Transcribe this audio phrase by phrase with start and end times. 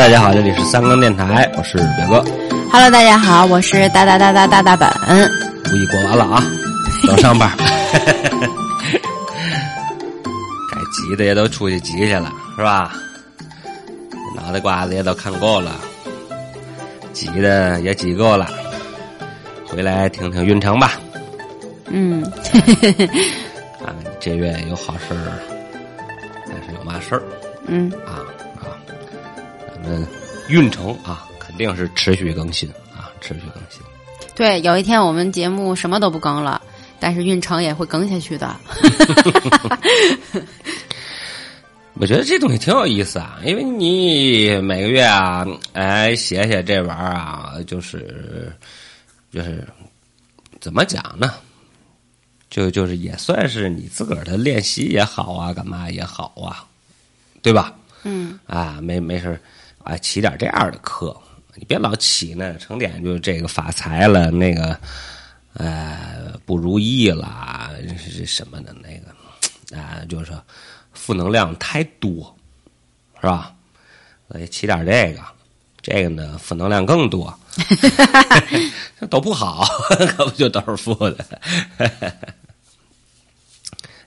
[0.00, 2.24] 大家好，这里是三更电台，我是表哥。
[2.72, 4.88] Hello，大家好，我是大大大大大大本。
[5.70, 6.42] 五一过完了啊，
[7.06, 7.50] 都上班，
[10.72, 12.94] 该急的也都出去急去了，是吧？
[14.34, 15.72] 脑袋瓜子也都看够了，
[17.12, 18.48] 急的也挤够了，
[19.68, 20.92] 回来听听运程吧。
[21.88, 22.24] 嗯，
[23.84, 25.28] 啊，这月有好事儿，
[26.46, 27.22] 但是有嘛事儿
[27.66, 27.92] 嗯，
[30.50, 33.80] 运程啊，肯定是持续更新啊，持续更新。
[34.34, 36.60] 对，有一天我们节目什么都不更了，
[36.98, 38.56] 但是运程也会更下去的。
[41.94, 48.50] 我觉得这东西挺有意思啊，因为你每个月啊，哎，写写这玩意儿啊，就是
[49.30, 49.66] 就是
[50.60, 51.34] 怎么讲呢？
[52.48, 56.64] 就就是也算是你自个儿的练习也好啊，干嘛也好啊，
[57.42, 57.74] 对吧？
[58.04, 59.38] 嗯，啊，没没事儿
[59.90, 61.20] 啊，起点这样的课，
[61.56, 64.78] 你别老起呢，成天就这个发财了，那个
[65.54, 70.32] 呃不如意了，是什么的那个啊，就是
[70.92, 72.32] 负能量太多，
[73.20, 73.52] 是吧？
[74.30, 75.20] 所以起点这个，
[75.82, 77.36] 这个呢负能量更多，
[79.10, 79.66] 都不好，
[80.16, 81.26] 可不就都是负的。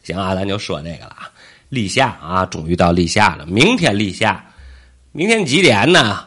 [0.01, 1.29] 行啊，咱就说这个了啊。
[1.67, 3.45] 立夏啊，终于到立夏了。
[3.47, 4.45] 明天立夏，
[5.16, 6.25] 明天几点呢？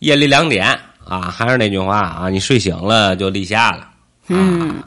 [0.00, 0.66] 夜里两点
[1.04, 3.88] 啊，还是那句话啊，你睡醒了就立夏了。
[4.26, 4.82] 嗯，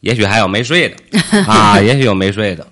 [0.00, 0.96] 也许还有没睡的
[1.48, 2.66] 啊，也许有没睡的，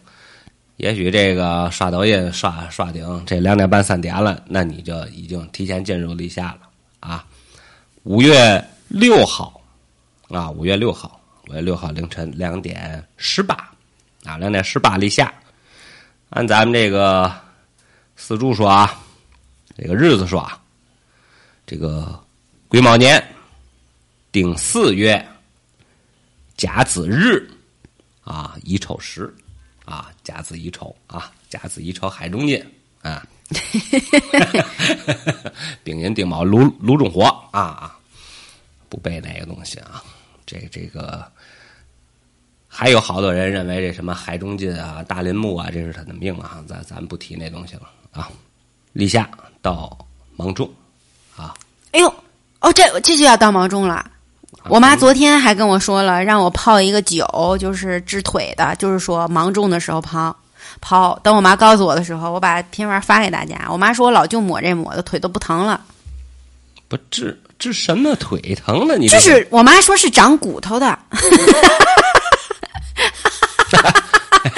[0.77, 6.59] 也许这个刷抖音刷刷顶，这两点半三点了，那你就已经提前进入立夏了
[7.01, 7.25] 啊。
[8.03, 9.59] 五月六号
[10.29, 13.55] 啊，五月六号，五月六号凌晨两点十八
[14.25, 15.33] 啊，两点十八立夏。
[16.31, 17.33] 按咱们这个
[18.15, 18.93] 四柱说啊，
[19.77, 20.59] 这个日子说啊，
[21.67, 22.19] 这个
[22.69, 23.23] 癸卯年
[24.33, 25.27] 丁巳月
[26.57, 27.47] 甲子日
[28.25, 29.33] 啊，乙丑时
[29.85, 32.65] 啊，甲子乙丑啊，甲子乙丑海中金
[33.03, 33.27] 啊
[35.85, 37.99] 丙寅丁卯炉炉中火啊啊，
[38.89, 40.03] 不背那个东西啊，
[40.47, 41.31] 这这个。
[42.69, 48.31] 还有好多人认为这什么海中金啊、大林木啊，这是他的命啊，咱咱不提那东西了啊。
[48.97, 49.29] 立夏
[49.61, 49.95] 到
[50.37, 50.71] 芒种
[51.37, 51.53] 啊，
[51.93, 52.09] 哎呦，
[52.61, 54.11] 哦，这这就要到芒种了。
[54.71, 60.35] 我妈昨天还跟我说了，让我泡一个酒，就是治腿的，就是说芒种的时候泡
[60.81, 61.21] 泡。
[61.23, 63.67] 等我妈告诉我的时候，我把拼文发给大家。
[63.69, 65.79] 我妈说我老舅抹这抹的，腿都不疼了。
[66.89, 68.97] 不治治什么腿疼了？
[68.97, 70.99] 你就这是我妈说是长骨头的。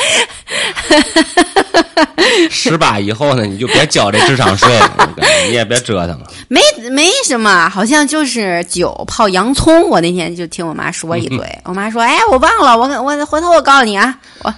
[2.51, 6.31] 十八以后呢，你就别交这智商税了，你你也别折腾了。
[6.49, 6.61] 没
[6.91, 9.89] 没什么，好像就是酒泡洋葱。
[9.89, 14.55] 我那天就听我妈说一嘴， 我妈说：“哎，我忘了，我我回头我告诉你啊。”我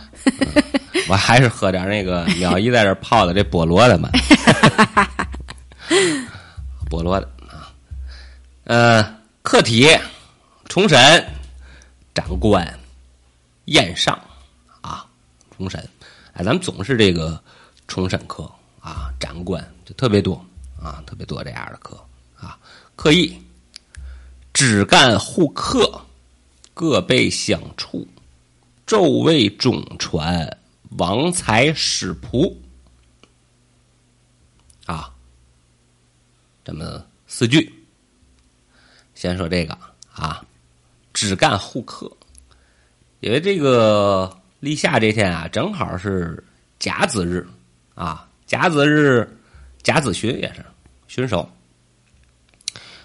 [1.09, 4.11] 我还是喝点那个鸟姨在这泡的这菠萝的嘛，
[6.91, 7.73] 菠萝的啊。
[8.65, 9.89] 呃，课题
[10.69, 11.25] 重审、
[12.15, 12.67] 长官、
[13.65, 14.30] 宴上啊，
[15.60, 15.87] 重审。
[16.32, 17.38] 哎，咱们总是这个
[17.87, 18.50] 重审课
[18.81, 20.43] 啊，长官就特别多
[20.82, 22.03] 啊，特别多这样的课
[22.34, 22.59] 啊。
[22.97, 23.38] 刻意，
[24.54, 26.00] 只干互克，
[26.72, 28.09] 各备相处。
[28.87, 30.59] 昼未中传，
[30.97, 32.56] 王才使仆。
[34.87, 35.12] 啊，
[36.65, 37.71] 这么四句。
[39.15, 39.77] 先说这个
[40.10, 40.42] 啊，
[41.12, 42.10] 只干互克，
[43.21, 46.43] 因为这个立夏这天啊，正好是
[46.78, 47.44] 甲子日
[47.94, 49.28] 啊，甲子日，
[49.82, 50.65] 甲子旬也是
[51.09, 51.50] 旬首。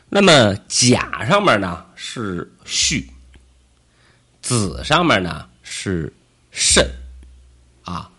[0.07, 3.09] 那么甲上面呢是戌，
[4.41, 5.49] 子上面呢。
[5.67, 6.13] 是
[6.51, 6.87] 肾
[7.83, 8.09] 啊，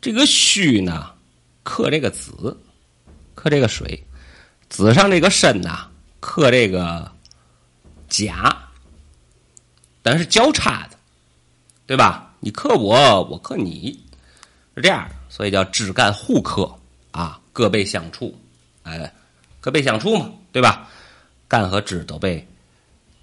[0.00, 1.12] 这个戌呢
[1.62, 2.56] 克这个子，
[3.34, 4.02] 克这个水，
[4.70, 5.86] 子上这个申呢
[6.18, 7.12] 克这个
[8.08, 8.56] 甲，
[10.02, 10.96] 但是交叉的，
[11.86, 12.27] 对吧？
[12.40, 13.98] 你克我，我克你，
[14.74, 16.72] 是这样，所以叫枝干互克
[17.10, 18.34] 啊，各备相处，
[18.82, 19.12] 哎，
[19.60, 20.88] 各备相处嘛，对吧？
[21.48, 22.46] 干和枝都被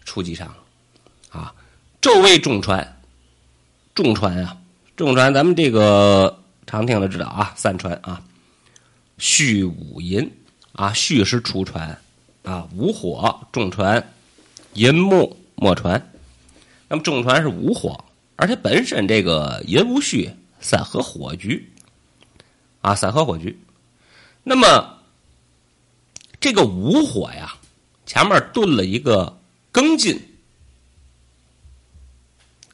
[0.04, 0.56] 触及上了
[1.30, 1.54] 啊，
[2.02, 2.92] 昼未重传。
[3.94, 4.58] 重传啊，
[4.98, 8.22] 重传，咱们这个常听的知道啊，三传啊，
[9.18, 10.30] 戌午寅
[10.74, 11.98] 啊，戌是初传
[12.44, 14.12] 啊，午火重传，
[14.74, 16.12] 寅木末传。
[16.90, 18.04] 那么重传是午火，
[18.36, 20.30] 而且本身这个寅午戌
[20.60, 21.72] 三合火局
[22.82, 23.60] 啊，三合火局。
[24.44, 25.00] 那么
[26.40, 27.56] 这个午火呀，
[28.06, 29.40] 前面炖了一个
[29.74, 30.22] 庚金，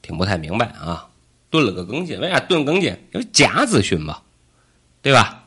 [0.02, 1.08] 听不太明白啊。
[1.50, 2.98] 炖了个庚金，为啥炖庚金？
[3.14, 4.22] 因为甲子旬嘛，
[5.02, 5.44] 对吧？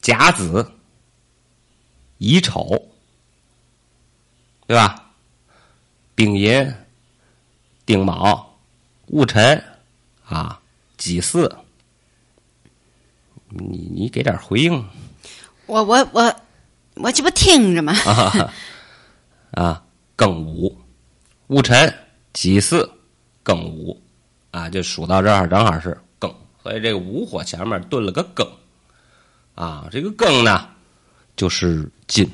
[0.00, 0.70] 甲子、
[2.18, 2.88] 乙丑，
[4.68, 5.12] 对吧？
[6.14, 6.72] 丙寅、
[7.84, 8.49] 丁卯、
[9.10, 9.62] 戊辰
[10.24, 10.60] 啊，
[10.96, 11.50] 己巳。
[13.48, 14.72] 你你给点回应
[15.66, 16.36] 我我我
[16.94, 17.92] 我这不听着吗？
[18.06, 18.54] 啊
[19.50, 19.84] 啊！
[20.16, 20.78] 庚午、
[21.48, 21.92] 戊辰、
[22.32, 22.88] 己巳、
[23.42, 24.00] 庚午
[24.52, 28.48] 啊，就数到这儿正好是庚，所以这个午火前面炖了个庚
[29.56, 29.88] 啊。
[29.90, 30.68] 这个庚呢，
[31.34, 32.30] 就是金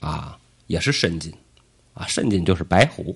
[0.00, 0.38] 啊，
[0.68, 1.30] 也是申金
[1.92, 3.14] 啊，申金就是白虎，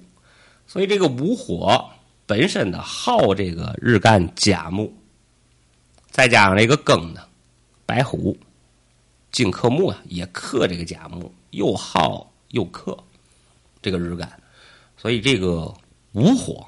[0.67, 1.89] 所以这个午火
[2.33, 4.91] 本身呢耗这个日干甲木，
[6.11, 7.21] 再加上这个庚呢，
[7.85, 8.35] 白虎。
[9.31, 12.99] 金克木啊，也克这个甲木，又耗又克
[13.83, 14.43] 这个日干，
[14.97, 15.75] 所以这个
[16.13, 16.67] 午火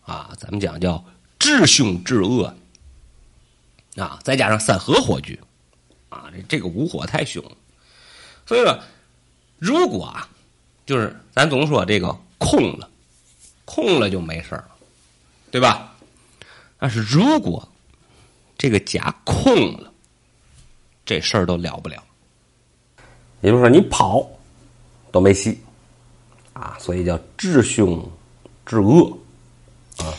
[0.00, 1.04] 啊，咱们讲叫
[1.38, 2.54] 至凶至恶
[3.96, 5.38] 啊，再加上三合火炬
[6.08, 7.44] 啊，这这个午火太凶。
[8.46, 8.80] 所以说，
[9.58, 10.26] 如果啊，
[10.86, 12.88] 就是咱总说这个空了，
[13.66, 14.70] 空了就没事了，
[15.50, 15.92] 对吧？
[16.78, 17.66] 但是如果
[18.58, 19.90] 这个甲空了，
[21.04, 22.02] 这事儿都了不了。
[23.40, 24.26] 也就是说，你跑
[25.12, 25.58] 都没戏
[26.52, 28.02] 啊，所以叫治凶
[28.64, 29.06] 治恶
[29.98, 30.12] 啊。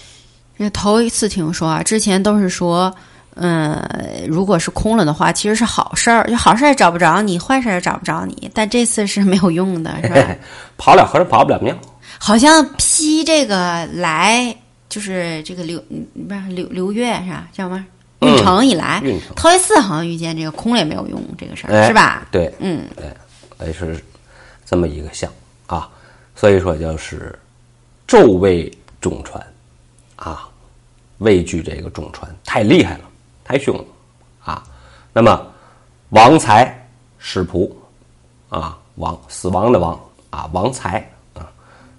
[0.58, 2.94] 这头一次听说啊，之前都是说，
[3.36, 3.80] 嗯，
[4.28, 8.50] 如果是空了的话，其实是好事儿，就好事儿也找不着你，坏事儿也找不着你。
[8.54, 10.36] 但这次是没有用的，是吧？
[10.78, 11.76] 跑了和尚跑不了庙。
[12.20, 14.56] 好像批这个来，
[14.90, 15.80] 就是这个刘
[16.28, 17.48] 不是刘刘越是吧？
[17.52, 17.86] 叫什么？
[18.22, 19.00] 运城以来，
[19.36, 22.28] 头一次好像遇见这个空了也没有用这个事儿，哎是吧？
[22.32, 22.84] 对，嗯，
[23.60, 24.04] 哎，是
[24.66, 25.32] 这么一个象
[25.68, 25.88] 啊。
[26.36, 27.38] 所以说，就是
[28.08, 29.46] 昼畏中传
[30.16, 30.50] 啊，
[31.20, 33.04] 畏惧这个中传太厉害了，
[33.44, 33.86] 太凶了
[34.44, 34.64] 啊。
[35.14, 35.46] 那么
[36.10, 36.76] 王才
[37.20, 37.72] 使仆
[38.50, 40.00] 啊，王死亡的亡
[40.32, 41.48] 啊，王才啊，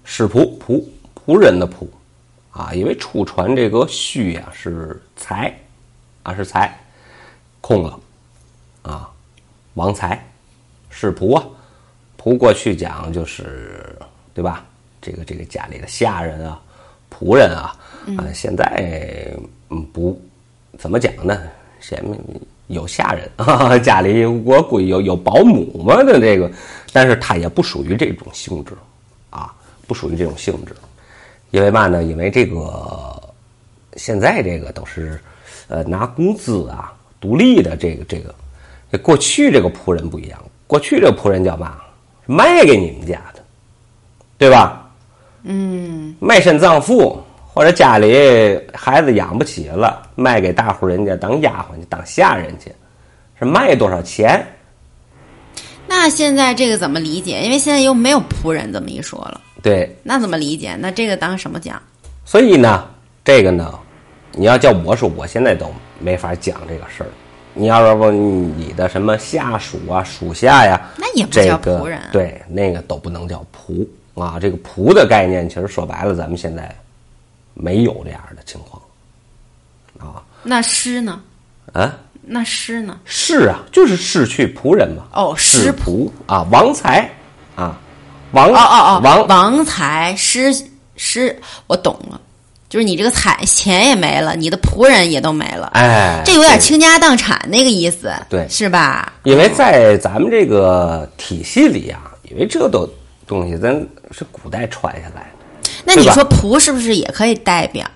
[0.03, 0.83] 使仆仆
[1.15, 1.87] 仆人的仆
[2.51, 5.53] 啊，因为初传这个戌呀、是财
[6.23, 6.77] 啊是财，
[7.61, 7.99] 空了
[8.81, 9.09] 啊，
[9.75, 10.23] 亡财
[10.89, 11.45] 是仆啊，
[12.17, 13.95] 仆过去讲就是
[14.33, 14.65] 对吧？
[15.01, 16.61] 这个这个家里的下人啊、
[17.09, 17.75] 仆人啊，
[18.17, 19.33] 啊，现在
[19.69, 20.19] 嗯不
[20.77, 21.41] 怎么讲呢？
[21.79, 22.19] 前面
[22.67, 26.51] 有下人 啊，家里我估计有有保姆嘛的这个，
[26.91, 28.73] 但是他也不属于这种性质
[29.29, 29.55] 啊，
[29.87, 30.75] 不属于这种性质，
[31.51, 32.03] 因为嘛呢？
[32.03, 33.21] 因为这个
[33.95, 35.19] 现在这个都是
[35.67, 38.33] 呃拿工资啊独立的这个这个，
[38.91, 41.77] 这过去这个仆人不一样，过去这个仆人叫嘛？
[42.25, 43.43] 卖给你们家的，
[44.37, 44.87] 对吧？
[45.41, 52.71] 嗯，卖身葬父，或者家里孩子养不起了，卖给大户人家当丫鬟去，当下人去，
[53.39, 54.45] 是卖多少钱？
[55.87, 57.41] 那现在这个怎么理解？
[57.41, 60.75] 因为现在又没有仆人这么一说了，对，那怎么理解？
[60.79, 61.81] 那这个当什么讲？
[62.25, 62.87] 所以呢，
[63.23, 63.77] 这个呢，
[64.33, 67.09] 你要叫我说，我现在都没法讲这个事儿。
[67.53, 71.99] 你要是问你的什么下属啊、属下呀，那也不叫仆人。
[72.11, 74.37] 对，那个都不能叫仆啊。
[74.39, 76.73] 这个仆的概念，其实说白了，咱们现在
[77.53, 78.81] 没有这样的情况
[79.97, 81.21] 啊那师呢？
[81.73, 81.97] 啊。
[82.31, 82.99] 那师呢？
[83.05, 85.03] 是啊，就是失去仆人嘛。
[85.13, 87.09] 哦，失失仆啊，亡才
[87.55, 87.75] 啊，
[88.31, 89.27] 亡哦哦哦，王。
[89.27, 90.53] 王财失
[90.95, 91.35] 失，
[91.67, 92.19] 我懂了，
[92.69, 98.47] 就是你这个财钱也没了，你的仆人也都没了，哎，这有点倾家荡产那个意思，对。
[98.49, 99.13] 是吧？
[99.23, 102.87] 因为在咱们这个体系里啊，因为这都
[103.25, 103.71] 东西咱
[104.11, 107.87] 是古代传下来的，那你说仆是不是也可以代表，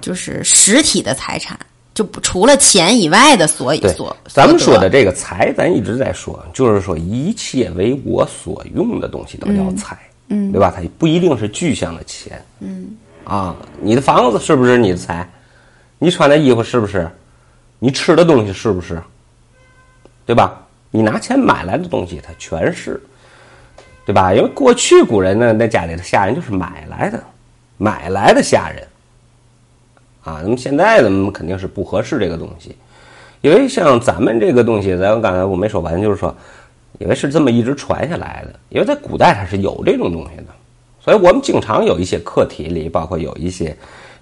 [0.00, 1.58] 就是实体的财产，
[1.96, 9.96] 就不除了钱以外的所以所，咱们说的这个财，咱一直在说，就是说一切为我所用的东西都叫财，
[10.28, 10.70] 嗯，对吧？
[10.76, 15.26] 它不一定是具象的钱，嗯，啊，你的房子是不是你的财？
[15.98, 17.10] 你穿的衣服是不是？
[17.78, 19.02] 你吃的东西是不是？
[20.26, 20.60] 对吧？
[20.90, 23.02] 你拿钱买来的东西，它全是，
[24.04, 24.34] 对吧？
[24.34, 27.24] 因为过去古人呢，那家里的下人就是买来的，
[27.78, 28.86] 买来的下人，
[30.26, 32.76] 啊，那么现在咱们肯定是不合适这个东西，
[33.42, 36.34] 因为像咱们这个东西，咱刚才我没说完，就是说，
[36.98, 40.46] 因为是这么一直传下来的，因为在古代它是有这种东西的，
[41.00, 43.76] 所以我们经常有一些课题里，包括有一些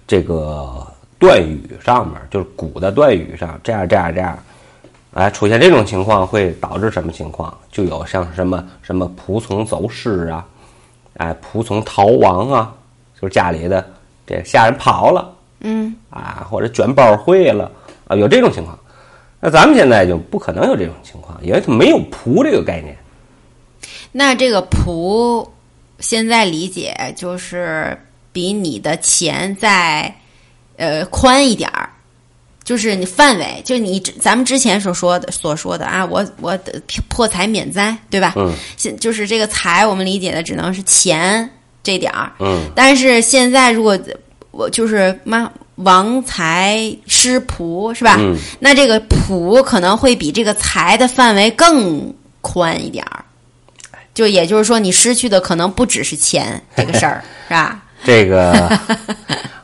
[0.05, 0.85] 这个
[1.17, 4.37] 断语上面，就是古的断语上，这样这样这样，
[5.15, 7.51] 哎，出现这种情况会导致什么情况？
[7.71, 10.45] 就有像什么什么仆从走失啊，
[11.17, 12.75] 哎，仆从逃亡啊，
[13.19, 13.83] 就是家里的
[14.27, 15.34] 这下人跑了，
[15.65, 17.71] 嗯，啊，或者卷包会了
[18.07, 18.79] 啊，有这种情况。
[19.41, 22.95] 那咱们现在就不可能有这种情况，因为它没有仆这个概念。
[24.11, 25.47] 那这个仆
[25.99, 27.97] 现在理解就是
[28.31, 30.15] 比你的钱再
[30.77, 31.89] 呃宽一点儿，
[32.63, 38.33] 就是你范围，就你咱们之前所说的所说的啊，我我的破财免灾，对吧？
[38.37, 41.47] 嗯，现就是这个财，我们理解的只能是钱
[41.83, 42.31] 这点儿。
[42.39, 43.99] 嗯，但是现在如果
[44.55, 48.15] 我就是妈王财师仆是吧？
[48.19, 53.25] 嗯，那这个仆可能会比这个财的范围更宽一点儿。
[54.13, 57.83] 就也就是说，你失去的可能不只是钱这个事儿， 是吧？
[58.05, 58.71] 这个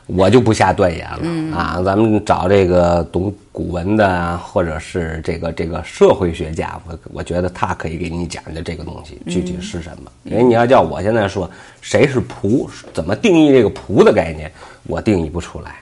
[0.06, 1.80] 我就不下断言了、啊。
[1.82, 10.10] 咱们找这个懂古文的，或者是这个这个社会学家，我我觉得他可以给你讲的这个东西具体是什么。
[10.24, 11.48] 因为你要叫我现在说
[11.82, 14.50] 谁是仆，怎么定义这个仆的概念，
[14.84, 15.72] 我定义不出来。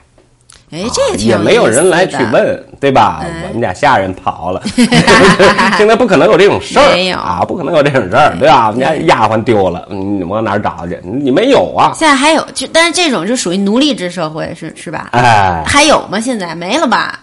[0.71, 2.17] 哎，这个挺也没有人来去。
[2.31, 3.25] 问，对吧？
[3.25, 4.61] 嗯我们家下人跑了，
[5.77, 8.67] 现在不可能有这种事儿没有啊，不可能有这种事儿，对吧？
[8.67, 10.97] 我们家丫鬟丢了，你往哪儿找去？
[11.03, 11.91] 你没有啊？
[11.93, 15.09] 现在还有，就但是这种就属于奴隶制社会，是是吧？
[15.11, 16.19] 哎，还有吗？
[16.19, 17.19] 现在没了吧？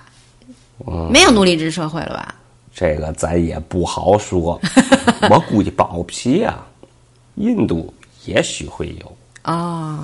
[0.87, 1.11] 嗯。
[1.11, 2.35] 没有奴隶制社会了吧？
[2.75, 4.61] 这个咱也不好说，
[5.29, 6.65] 我估计保不齐啊，
[7.35, 7.93] 印度
[8.25, 9.17] 也许会有，
[9.53, 9.99] 哦，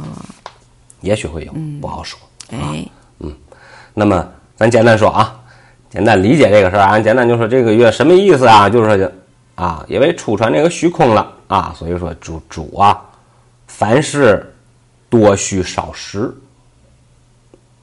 [1.01, 1.81] 也许会有，嗯。
[1.81, 2.19] 不好说。
[2.51, 2.85] 哎，
[3.21, 3.33] 嗯。
[3.93, 5.41] 那么咱简单说啊，
[5.89, 8.69] 简单理解这个事儿啊，简单就说这个月什么意思啊？
[8.69, 9.13] 就是说就
[9.55, 13.01] 啊，因为出传这个虚空了啊，所以说主主啊，
[13.69, 14.53] 凡事
[15.09, 16.35] 多虚少实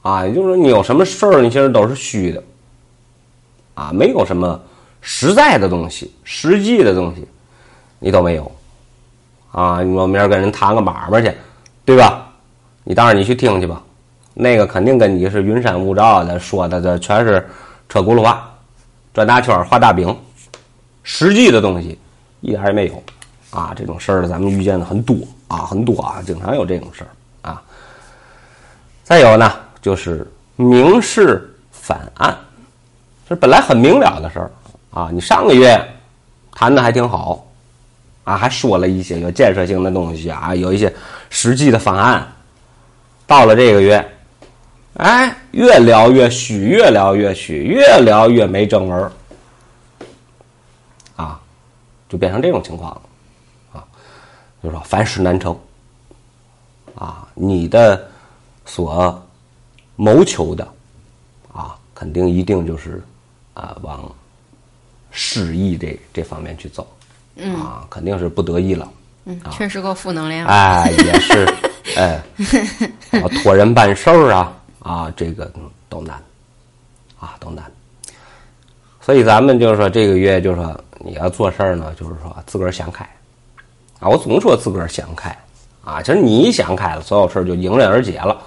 [0.02, 2.42] 啊，也就是说你有什么事儿，你其实都是虚的
[3.74, 4.60] 啊，没有什么
[5.00, 7.26] 实在的东西、实际的东西，
[7.98, 8.50] 你都没有
[9.50, 9.82] 啊。
[9.82, 11.34] 你说明儿跟人谈个买卖去，
[11.84, 12.26] 对吧？
[12.84, 13.82] 你当然你去听去吧。
[14.34, 17.46] 那个肯定跟你是云山雾罩的，说的这全是
[17.88, 18.50] 车轱辘话，
[19.12, 20.16] 转大圈画大饼，
[21.02, 21.98] 实际的东西
[22.40, 23.02] 一点也没有
[23.50, 23.74] 啊！
[23.76, 25.16] 这种事儿咱们遇见的很多
[25.48, 27.62] 啊，很多啊，经常有这种事儿啊。
[29.04, 29.52] 再有呢，
[29.82, 30.26] 就是
[30.56, 32.34] 明示反案，
[33.32, 34.50] 这本来很明了的事儿
[34.90, 35.82] 啊，你上个月
[36.54, 37.46] 谈的还挺好
[38.24, 40.92] 啊，还说了一些有建设性的东西啊，有一些
[41.30, 42.30] 实际的方案。
[43.26, 44.06] 到了这个月，
[44.98, 49.10] 哎，越聊越虚，越聊越虚，越聊越没正文
[51.16, 51.40] 啊，
[52.10, 53.00] 就变成这种情况了
[53.72, 53.84] 啊，
[54.62, 55.58] 就说凡事难成
[56.94, 58.06] 啊，你的
[58.66, 59.26] 所
[59.96, 60.68] 谋求的
[61.50, 63.02] 啊，肯定一定就是
[63.54, 64.10] 啊往
[65.10, 66.86] 失意这这方面去走，
[67.56, 68.90] 啊，肯定是不得意了。
[69.24, 70.46] 嗯，确实够负能量。
[70.46, 71.46] 哎，也是，
[71.96, 72.20] 哎，
[73.20, 76.20] 啊，托人办事儿啊，啊，这个嗯都难，
[77.20, 77.64] 啊，都难。
[79.00, 83.04] 所以咱们就是说，这个月就是说，你要做事儿呢，就是说自个儿想开，
[84.00, 85.36] 啊，我总说自个儿想开，
[85.84, 88.40] 啊，其实你一想开了，所有事儿就迎刃而解了，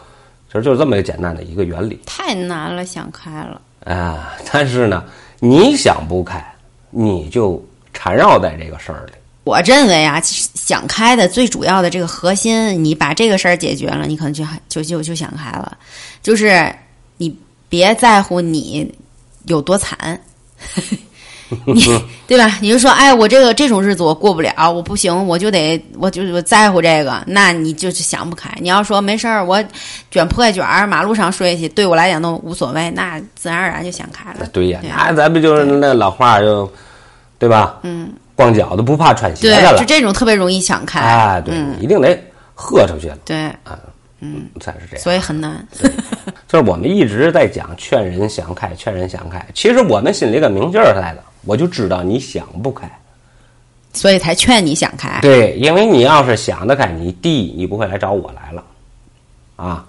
[0.55, 1.99] 其实就是这么一个简单的一个原理。
[2.05, 3.59] 太难了，想开了。
[3.83, 5.03] 啊，但是呢，
[5.41, 6.41] 你想不开，
[6.91, 7.61] 你就
[7.93, 9.11] 缠绕在这个事儿里。
[9.43, 15.77] 我认为啊，想开的最主要的这个核心，你把这个事儿解决了，你可能就就就就想开了。
[16.23, 16.73] 就是
[17.17, 18.89] 你别在乎你
[19.47, 20.17] 有多惨，
[21.65, 21.81] 你
[22.27, 22.57] 对吧？
[22.61, 28.49] 你就说，哎，我这个这种日子我过不了，我不行，我就得，我就我在乎这个，那你就是想不开。
[28.59, 29.63] 你要说没事儿，我
[30.09, 34.47] 卷破卷儿马路上睡去，对我来讲都无所谓，那自然而然就想开了。
[34.51, 36.71] 对呀，对那咱们就是那老话就，
[37.37, 37.77] 对吧？
[37.83, 39.85] 嗯，光脚的不怕穿鞋的，了就。
[39.85, 40.99] 这种特别容易想开。
[40.99, 42.17] 哎，对，嗯一定得
[42.55, 43.77] 豁出去了对，啊，
[44.19, 45.03] 嗯，才是这样。
[45.03, 45.65] 所以很难。
[46.47, 49.45] 就是我们一直在讲劝人想开，劝人想开。
[49.53, 52.89] 其实我们心里个明镜儿来了，我就知道你想不开。
[53.93, 55.19] 所以才劝你想开。
[55.21, 58.63] 对，因为你要是想得开，你第一你不会来找我来了，
[59.55, 59.85] 啊，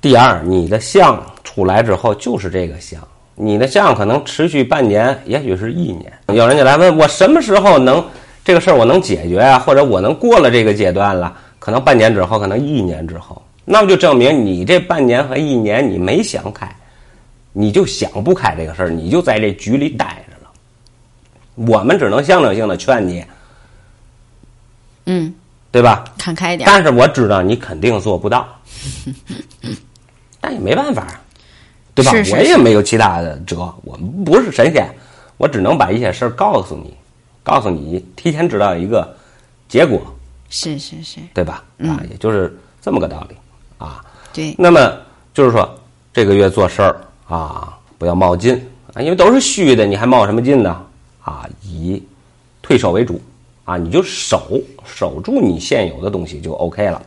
[0.00, 6.10] 第二你的相出来之后就是这个相，你的相可能持续半年，也许是一年。
[6.28, 8.02] 有人就来问我什么时候能
[8.42, 16.74] 这个事儿我能解决啊，或者我能过了这个阶段了，可能半年之后，可能一年之后，那么就证明你这半年和一年你没想开，
[17.52, 20.23] 你就想不开这个事儿，你就在这局里待。
[21.54, 23.24] 我们只能象征性的劝你，
[25.06, 25.32] 嗯，
[25.70, 26.04] 对吧？
[26.18, 26.66] 看开一点。
[26.66, 28.46] 但是我知道你肯定做不到，
[30.40, 31.20] 但也没办法，
[31.94, 32.10] 对吧？
[32.12, 34.88] 是是我也没有其他的辙，我们不是神仙，
[35.36, 36.94] 我只能把一些事儿告诉你，
[37.42, 39.16] 告诉你提前知道一个
[39.68, 40.00] 结果，
[40.50, 41.62] 是是是，对吧？
[41.78, 43.36] 啊，也就是这么个道理
[43.78, 44.04] 啊。
[44.32, 44.92] 对，那么
[45.32, 45.72] 就是说，
[46.12, 48.54] 这个月做事儿啊，不要冒进
[48.92, 50.83] 啊，因为都是虚的，你还冒什么进呢？
[51.24, 52.00] 啊，以
[52.62, 53.20] 退守为主
[53.64, 57.02] 啊，你就守守住你现有的东西就 OK 了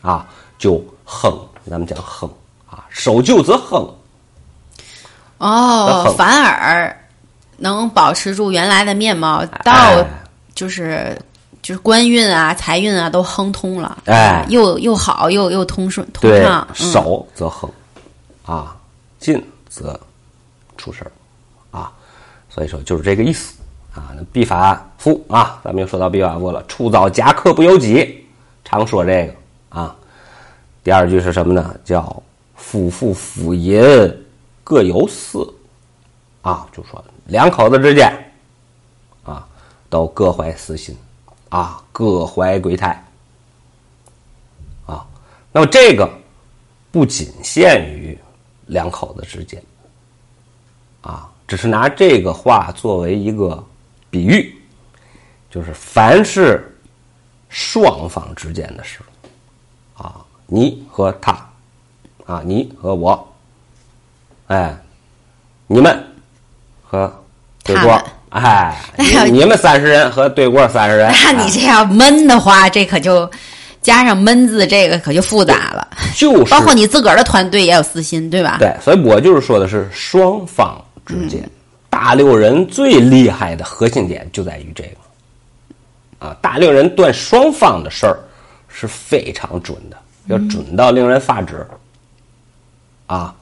[0.00, 0.26] 啊，
[0.58, 1.38] 就横，
[1.70, 2.28] 咱们讲横
[2.68, 3.88] 啊，守旧则横。
[5.38, 6.96] 哦，反而
[7.58, 10.06] 能保持住原来的面貌，到哎
[10.54, 11.20] 就是
[11.62, 17.70] 就是官运啊、财运啊都亨通了，哎又又好又又通顺通对畅，，嗯守则亨
[18.46, 18.76] 啊，
[19.18, 19.98] 进则
[20.76, 21.04] 出事
[22.52, 23.54] 所以说就是这个意思
[23.94, 24.12] 啊。
[24.14, 28.26] 那必法富啊，咱们又说到必法富了，出遭夹克不由己，
[28.64, 29.34] 常说这个
[29.80, 29.96] 啊。
[30.84, 31.74] 第二句是什么呢？
[31.84, 32.22] 叫
[32.56, 33.82] 夫妇妇淫
[34.64, 35.48] 各有私
[36.42, 38.12] 啊，就说两口子之间
[39.24, 39.46] 啊，
[39.88, 40.96] 都各怀私心
[41.48, 43.04] 啊，各怀鬼胎
[44.86, 45.06] 啊。
[45.52, 46.08] 那么这个
[46.90, 48.18] 不仅限于
[48.66, 49.62] 两口子之间
[51.00, 53.62] 啊，只是拿这个话作为一个
[54.08, 54.56] 比喻，
[55.50, 56.74] 就是凡是
[57.50, 59.00] 双方之间的事
[59.94, 60.16] 啊，
[60.46, 61.32] 你和他
[62.24, 63.34] 啊，你和我，
[64.46, 64.74] 哎，
[65.66, 66.02] 你们
[66.82, 67.22] 和
[67.64, 69.04] 对过哎，你
[69.40, 73.30] 你们三十人和对过三十人，那你哎这样闷的话，这可就
[73.82, 75.86] 加上“闷”字，这个可就复杂了。
[76.16, 78.56] 就是包括你自个儿的团队也有私心，对吧？
[78.58, 81.48] 对，所以我就是说的是双方之间，
[81.90, 88.18] 大六人最厉害的核心点就在于这个啊，大六人断双方的事儿
[88.68, 89.96] 是非常准的，
[90.26, 91.66] 要准到令人发指
[93.06, 93.34] 啊。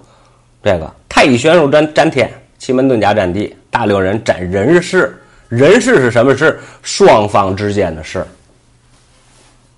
[0.63, 5.17] 这个太乙玄术占占天，奇门遁甲占地，大六人占人事。
[5.49, 6.61] 人事是什么事？
[6.83, 8.27] 双方之间的事儿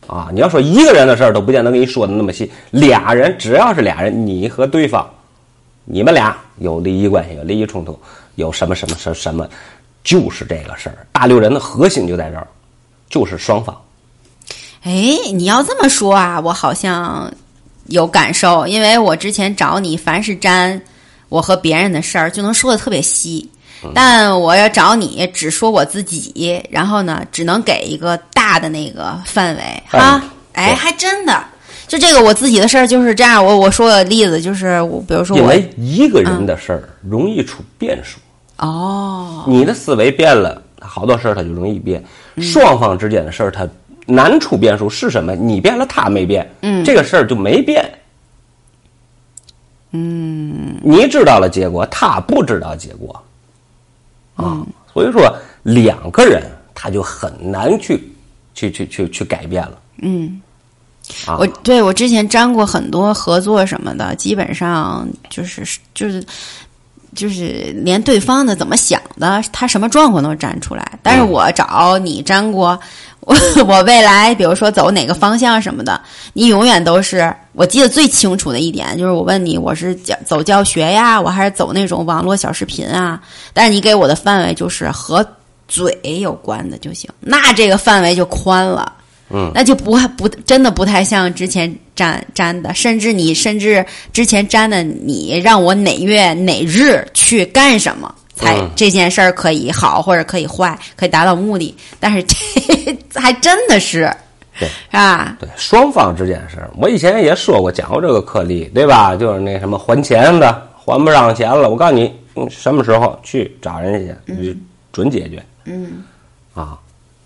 [0.06, 0.28] 啊。
[0.32, 2.50] 你要说一个人的事儿，都不见得跟你说的那么细。
[2.72, 5.08] 俩人只要是俩人，你和对方，
[5.84, 7.98] 你们俩有利益关系，有利益冲突，
[8.36, 9.48] 有什么什么什什么，
[10.04, 11.06] 就是这个事儿。
[11.12, 12.46] 大六人的核心就在这儿，
[13.08, 13.76] 就是双方。
[14.82, 14.92] 哎，
[15.32, 17.32] 你要这么说啊，我好像
[17.86, 20.80] 有感受，因为我之前找你，凡是沾
[21.28, 23.48] 我和别人的事儿，就能说的特别细。
[23.92, 30.22] 但我要找你，只说我自己，然后呢，只能给一个大的那个范围哈。
[30.52, 31.44] 哎，还真的，
[31.86, 33.44] 就这个我自己的事儿就是这样。
[33.44, 38.18] 我我说个例子，就是我，比如说我因为一个人的事儿容易出变数，
[38.58, 42.02] 哦，你的思维变了，好多事儿它就容易变。
[42.40, 43.68] 双方之间的事儿，它
[44.06, 45.34] 难出变数是什么？
[45.34, 47.88] 你变了，他没变，嗯，这个事儿就没变。
[49.90, 53.22] 嗯，你知道了结果，他不知道结果，
[54.36, 54.64] 啊，
[54.94, 55.30] 所以说
[55.64, 56.42] 两个人
[56.74, 58.10] 他就很难去
[58.54, 59.78] 去去去去改变了。
[59.98, 60.40] 嗯，
[61.26, 66.24] 啊我对我之前沾过很多合作什么的，基本上就是就是
[67.14, 70.98] 就是连对方的怎么想的，他什么状况都沾出来。
[71.02, 72.78] 但是我找你沾过，
[73.20, 76.00] 我 我未来比如说走哪个方向什么的，
[76.32, 83.20] 你永远都是我记得最清楚的一点就是我问你我是教走教学呀，我还是走那种网络小视频啊？
[83.52, 85.26] 但是你给我的范围就是和
[85.68, 88.90] 嘴有关的就行，那这个范围就宽了。
[89.30, 101.74] 嗯，那就不不真的不太像之前粘粘的，甚至你甚至之前粘的你让我哪月哪日去干什么，才嗯这件事儿可以好或者可以坏，可以达到目的。
[101.98, 104.14] 但是这还真的是，
[104.58, 105.36] 对是吧？
[105.40, 109.16] 对，双方之间的事儿，我以前也说过，讲过这个颗粒，对吧？
[109.16, 114.56] 就是那什么还钱的，还不上钱了，我告诉你，嗯什么时候去找人家去，你
[114.92, 115.42] 准解决。
[115.64, 116.02] 嗯
[116.54, 116.76] 啊，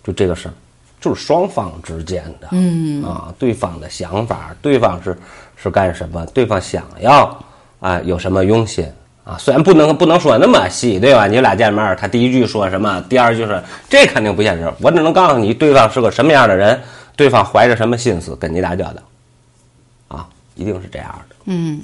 [0.04, 0.54] 就这个事儿，
[1.00, 5.16] 就是双方之间的，嗯啊，对方的想法，对方是
[5.56, 7.38] 是干什么，对方想要
[7.80, 8.86] 啊有什么用心
[9.24, 11.26] 啊，虽然不能不能说那么细，对吧？
[11.26, 14.72] 你俩见面，他第一句说什么，第二句说，这肯定不现实。
[14.80, 16.80] 我只能告诉你，对方是个什么样的人，
[17.16, 19.02] 对方怀着什么心思跟你打交道，
[20.16, 21.36] 啊，一定是这样的。
[21.46, 21.80] 嗯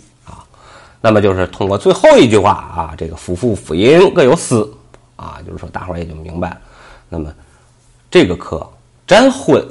[1.05, 4.73] 那么就是通过最后一句话啊，这个夫妇妇淫各有私
[5.17, 6.59] 啊，就是说大伙儿也就明白了。
[7.09, 7.35] 那么
[8.09, 8.65] 这个课
[9.13, 9.63] 沾婚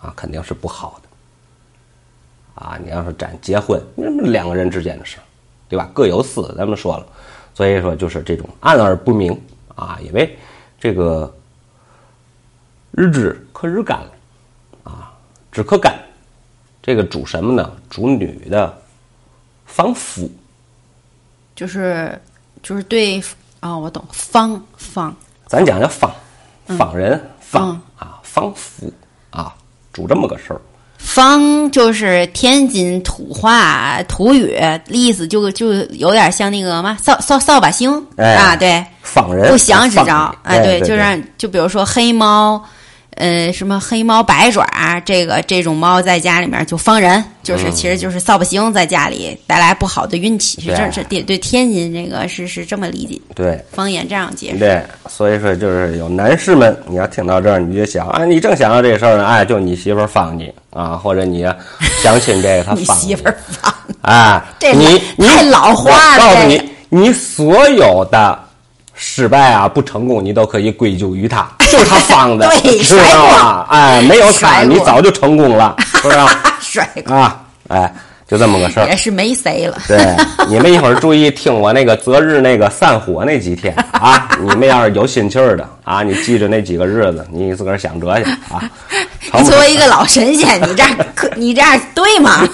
[0.00, 2.78] 啊，肯定是不好的啊。
[2.82, 5.18] 你要是沾结婚，那么两个人之间的事，
[5.68, 5.90] 对吧？
[5.92, 7.06] 各有私，咱们说了，
[7.54, 9.38] 所以说就是这种暗而不明
[9.74, 10.38] 啊，因为
[10.80, 11.30] 这个
[12.92, 14.10] 日支克日干了
[14.84, 15.12] 啊，
[15.52, 15.94] 只克干，
[16.82, 17.70] 这个主什么呢？
[17.90, 18.74] 主女的
[19.66, 20.30] 防夫。
[21.54, 22.18] 就是
[22.62, 23.22] 就是对
[23.60, 25.14] 哦，我懂，方方
[25.46, 26.10] 咱讲叫方，
[26.68, 27.78] 方人方
[28.36, 28.92] 方福
[29.30, 29.54] 啊，
[29.94, 30.60] 主这么个事儿。
[30.98, 42.62] 方就是天津土话土语，意思就就有点像那个嘛扫扫扫把星、哎啊，对，仿人不祥之方兆，哎，对，对，就让就比如说黑猫，
[43.16, 44.64] 呃，什么黑猫白爪，
[45.04, 50.92] 这个这种猫在家里面就方人，就是、其实就是扫把星在家里带来不好的运气，是这对。
[50.92, 53.58] 是对对天津这个是是这么理解，对。
[53.72, 54.58] 方言这样解释。
[54.58, 61.42] 对，所以说就是有男士们，你要听到这儿，你就想啊，你正想到这事儿呢，哎，就你媳妇儿放你啊，或者你
[62.02, 62.84] 相亲这个他你。
[62.86, 68.38] 放媳妇儿放，啊，这你你太老话了告诉你，你所有的
[68.96, 73.66] 失败啊、不成功，你都可以归咎于他， 就是他放的，对 知道吗？
[73.70, 76.18] 哎，没有他，你早就成功了， 是不是？
[76.60, 77.94] 甩过啊，哎，
[78.26, 78.96] 就这么个事儿也。
[78.96, 79.78] 是没谁了。
[79.86, 80.16] 对，
[80.48, 88.62] 你们一会儿注意听我那个择日那个散伙那几天啊，你们要是有心气儿的啊，你记着那几个日子，你自个儿想辙去啊。
[89.34, 92.48] 你作为一个老神仙，你这样可你这样对吗？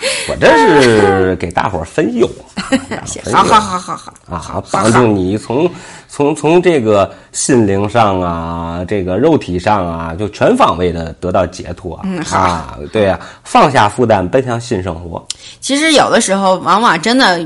[0.28, 2.28] 我这是给大伙儿分忧，
[3.32, 5.70] 好好好好好，啊，帮助你从
[6.10, 11.98] 从从这个心灵上啊，这个肉体上啊，就全方位的得到解脱。
[12.02, 15.24] 嗯啊，对呀、放下负担，奔向新生活。
[15.60, 17.40] 其实有的时候，往往真的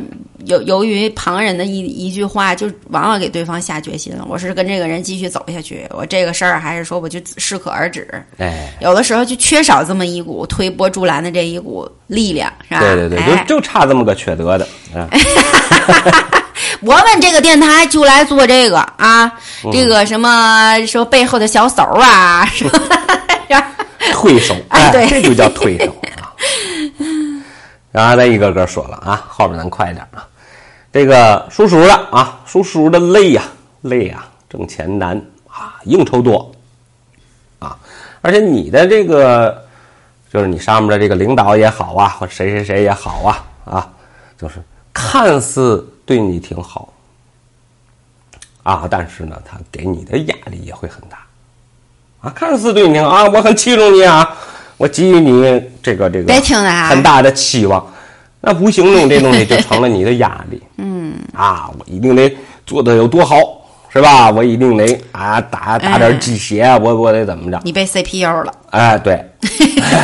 [0.46, 4.24] 由由于旁人的一一句话，就往往给对方下决心了。
[4.28, 8.08] 我是跟这个人继续走下去，我这个事儿还是说我就适可而止。
[8.38, 12.80] 哎，有的时候就缺少这么一股推波助澜的这一股力量，是吧？
[12.80, 15.06] 对对对，哎就就差这么个缺德的啊。
[16.80, 19.26] 我们这个电台就来做这个啊，
[19.64, 22.80] 嗯这个什么说背后的小手啊， 是吧？
[24.12, 26.32] 推手，哎对这就叫推手啊。
[27.90, 30.26] 然后咱一个个说了啊，后边咱快点啊。
[30.92, 33.42] 这个属鼠的啊，属鼠的累呀、
[33.82, 35.16] 累呀、挣钱难
[35.48, 36.52] 啊，应酬多
[37.58, 37.76] 啊，
[38.20, 39.64] 而且你的这个
[40.32, 43.88] 就是你上面的这个领导也好啊，或谁谁谁也好啊啊，
[44.38, 44.62] 就是
[44.94, 46.90] 看似对你挺好
[48.62, 51.18] 啊，但是呢，他给你的压力也会很大。
[52.22, 54.26] 啊，看似对你挺好啊，我很器重你啊，
[54.78, 56.32] 我给予你这个这个
[56.88, 57.84] 很大的期望，
[58.40, 60.62] 那无形中这东西就成了你的压力。
[60.78, 63.36] 嗯，啊，我一定得做的有多好，
[63.92, 64.30] 是吧？
[64.30, 67.60] 我一定得啊打打点鸡血，我我得怎么着？
[67.64, 69.22] 你被 CPU 了，哎，对，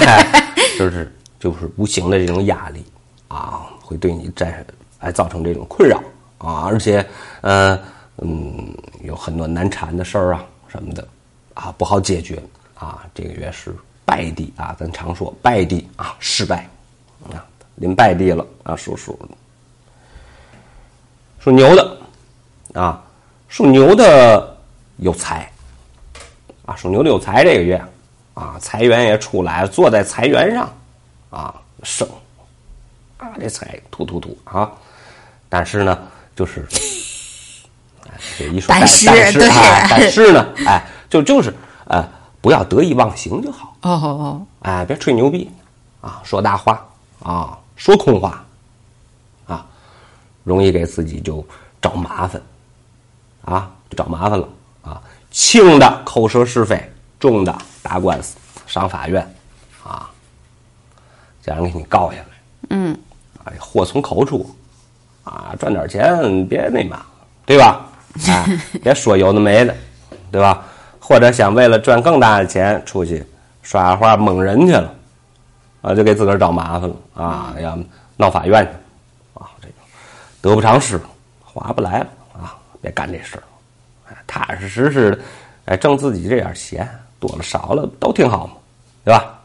[0.79, 2.85] 就是就是无形的这种压力
[3.29, 4.65] 啊，会对你产生
[5.01, 6.01] 哎造成这种困扰
[6.39, 7.05] 啊，而且
[7.41, 7.79] 呃
[8.19, 11.07] 嗯有很多难缠的事儿啊什么的
[11.55, 12.43] 啊不好解决
[12.75, 16.69] 啊，这个月是败地啊，咱常说败地啊失败
[17.33, 19.19] 啊，临败地了啊，属鼠，
[21.39, 21.97] 属牛的
[22.75, 23.03] 啊，
[23.49, 24.57] 属牛的
[24.99, 25.51] 有财。
[26.67, 27.83] 啊，属牛的有财这个月，
[28.33, 30.73] 啊，财源也出来了，坐在财源上，
[31.31, 32.09] 啊，生，
[33.17, 34.71] 啊，这财突突突啊，
[35.51, 35.99] 但是呢，
[36.35, 36.67] 就是，
[38.07, 39.49] 哎，这一说但是但是对。
[39.49, 41.53] 哎，但是呢，哎，就就是
[41.87, 42.09] 呃，
[42.41, 45.51] 不要得意忘形就好，哦哦哎，别吹牛逼，
[46.01, 46.87] 啊，说大话
[47.23, 48.43] 啊，说空话，
[49.47, 49.67] 啊，
[50.45, 51.45] 容易给自己就
[51.83, 52.41] 找麻烦，
[53.45, 54.49] 啊，就找麻烦了
[54.83, 55.03] 啊。
[55.33, 58.37] 轻的口舌是非，重的打官司
[58.67, 59.35] 上法院，
[59.85, 60.09] 啊，
[61.43, 62.27] 家人给你告下来，
[62.71, 62.99] 嗯，
[63.45, 64.49] 哎，祸从口出，
[65.31, 67.03] 啊，赚点钱别那嘛，
[67.47, 67.87] 对吧？
[68.27, 68.45] 哎，
[68.83, 69.73] 别说有的没的，
[70.33, 70.65] 对吧？
[70.99, 73.25] 或者想为了赚更大的钱出去
[73.63, 74.93] 耍花蒙人去了，
[75.83, 77.79] 啊，就给自个儿找麻烦了啊，要
[78.17, 78.71] 闹法院去，
[79.41, 79.75] 啊，这个
[80.43, 81.01] 得不偿失，
[81.45, 83.43] 划不来了啊，别干这事儿，
[84.09, 85.19] 哎，踏踏实实的，
[85.67, 86.89] 哎，挣自己这点钱，
[87.21, 88.55] 多了少了都挺好嘛，
[89.05, 89.39] 对吧？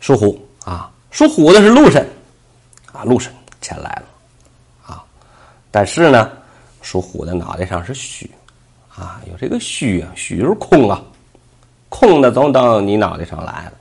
[0.00, 2.08] 属虎啊，属虎的是禄神，
[2.92, 3.30] 啊，禄神
[3.62, 5.02] 钱来了，啊，
[5.70, 6.30] 但是呢，
[6.82, 8.30] 属虎的脑袋上是虚，
[8.94, 11.02] 啊，有这个虚啊，虚就是空啊，
[11.88, 13.72] 空的总到你脑袋上来了，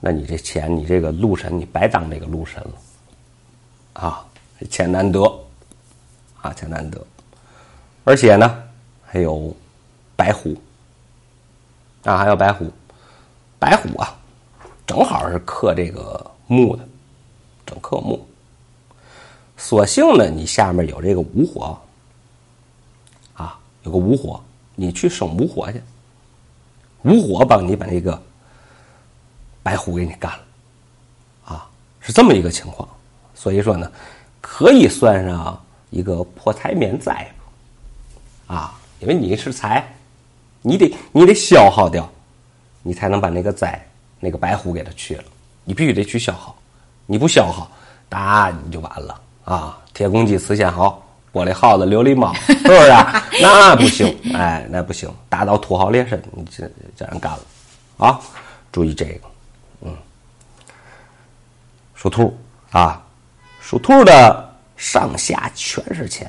[0.00, 4.24] 那你这钱，你这个禄神，你白当这个禄神了，啊，
[4.58, 5.20] 这钱难得，
[6.40, 7.06] 啊，钱难得，
[8.04, 8.62] 而且呢，
[9.04, 9.54] 还有
[10.16, 10.56] 白虎，
[12.04, 12.72] 啊，还有白虎，
[13.58, 14.16] 白虎啊。
[14.86, 16.86] 正好是克这个木的，
[17.64, 18.22] 正克木。
[19.64, 21.80] 所幸呢，你下面有这个无火，
[23.32, 24.38] 啊，有个无火，
[24.74, 25.82] 你去生无火去，
[27.00, 28.22] 无火帮你把那个
[29.62, 30.44] 白虎给你干了，
[31.46, 31.66] 啊，
[31.98, 32.86] 是这么一个情况。
[33.34, 33.90] 所以说呢，
[34.42, 37.26] 可以算上一个破财免灾
[38.46, 39.82] 啊，因为你是财，
[40.60, 42.06] 你得你得消耗掉，
[42.82, 43.82] 你才能把那个灾
[44.20, 45.24] 那个白虎给它去了，
[45.64, 46.54] 你必须得去消耗，
[47.06, 47.70] 你不消耗，
[48.10, 49.22] 那你就完了。
[49.44, 49.78] 啊！
[49.92, 51.00] 铁公鸡、瓷仙豪、
[51.32, 52.90] 玻璃耗子、琉璃猫， 是不是？
[53.42, 57.40] 那不行，哎，那不行，打到土豪劣绅，你这这人干了
[57.98, 58.18] 啊！
[58.72, 59.20] 注意这个，
[59.82, 59.96] 嗯，
[61.94, 62.36] 属兔
[62.72, 63.00] 啊，
[63.60, 66.28] 属兔的上下全是钱，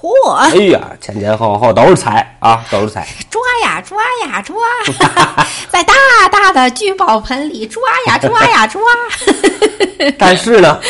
[0.00, 0.08] 嚯！
[0.34, 3.06] 哎呀，前前后后都是财啊，都是财。
[3.30, 4.56] 抓呀抓呀抓，
[5.70, 5.94] 在大
[6.30, 8.80] 大的聚宝盆里抓呀抓呀抓。
[10.18, 10.80] 但是呢，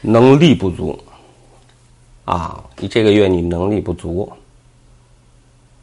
[0.00, 0.98] 能力不足
[2.24, 2.62] 啊！
[2.76, 4.32] 你这个月你能力不足，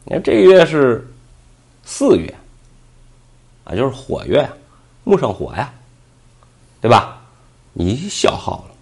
[0.04, 1.06] 你看这个月是
[1.84, 2.34] 四月
[3.64, 4.48] 啊，就是火月，
[5.04, 5.72] 木生火呀，
[6.80, 7.20] 对吧？
[7.72, 8.74] 你消耗了，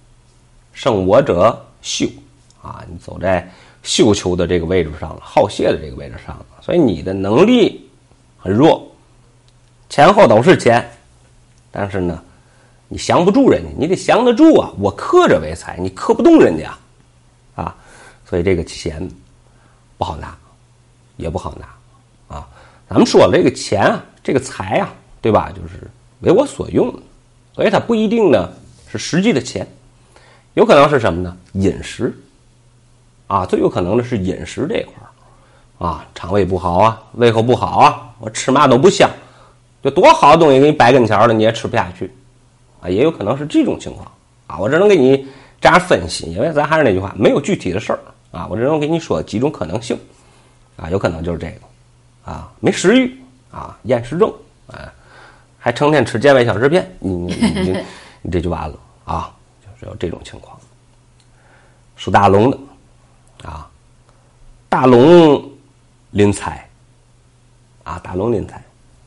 [0.73, 2.07] 生我者秀
[2.63, 2.85] 啊！
[2.89, 3.51] 你走在
[3.83, 7.91] 绣球的这个位置上了，好谢的这个位置上了，所以你的能力
[8.39, 8.87] 很弱，
[9.89, 10.89] 前后都是钱，
[11.71, 12.24] 但是呢。
[12.95, 14.71] 你降不住人家，你得降得住啊！
[14.79, 16.73] 我克者为财，你克不动人家，
[17.57, 17.75] 啊，
[18.25, 19.11] 所以这个钱
[19.99, 20.33] 不好拿，
[21.17, 22.47] 也不好拿，啊。
[22.89, 25.51] 咱们说了，这个钱啊，这个财啊，对吧？
[25.51, 26.95] 就是为我所用，
[27.53, 28.49] 所以它不一定呢
[28.89, 29.67] 是实际的钱，
[30.53, 31.37] 有可能是什么呢？
[31.55, 32.17] 饮食，
[33.27, 39.11] 啊，最有可能的是饮食这块，啊，肠胃不好啊，胃口不好啊，我吃嘛都不香，
[39.83, 42.09] 就多好的东西给你摆跟前了，你也吃不下去。
[42.85, 44.07] 啊，也有可能是这种情况。
[44.47, 45.27] 啊，我只能给你
[45.59, 47.99] 这样分析，因为咱还是那句话，没有具体的事儿。
[48.31, 49.99] 啊，我只能给你说几种可能性。
[50.77, 52.31] 啊，有可能就是这个。
[52.31, 53.19] 啊，没食欲。
[53.51, 54.31] 啊，厌食症。
[54.67, 54.93] 啊，
[55.59, 57.85] 还成天吃健胃小食片，你你你
[58.21, 58.79] 你这就完了。
[59.05, 60.59] 啊，就是有这种情况。
[61.97, 62.59] 属大龙的。
[63.45, 63.71] 啊，
[64.69, 65.51] 大龙
[66.11, 66.69] 临财。
[67.85, 68.63] 啊，大龙临财，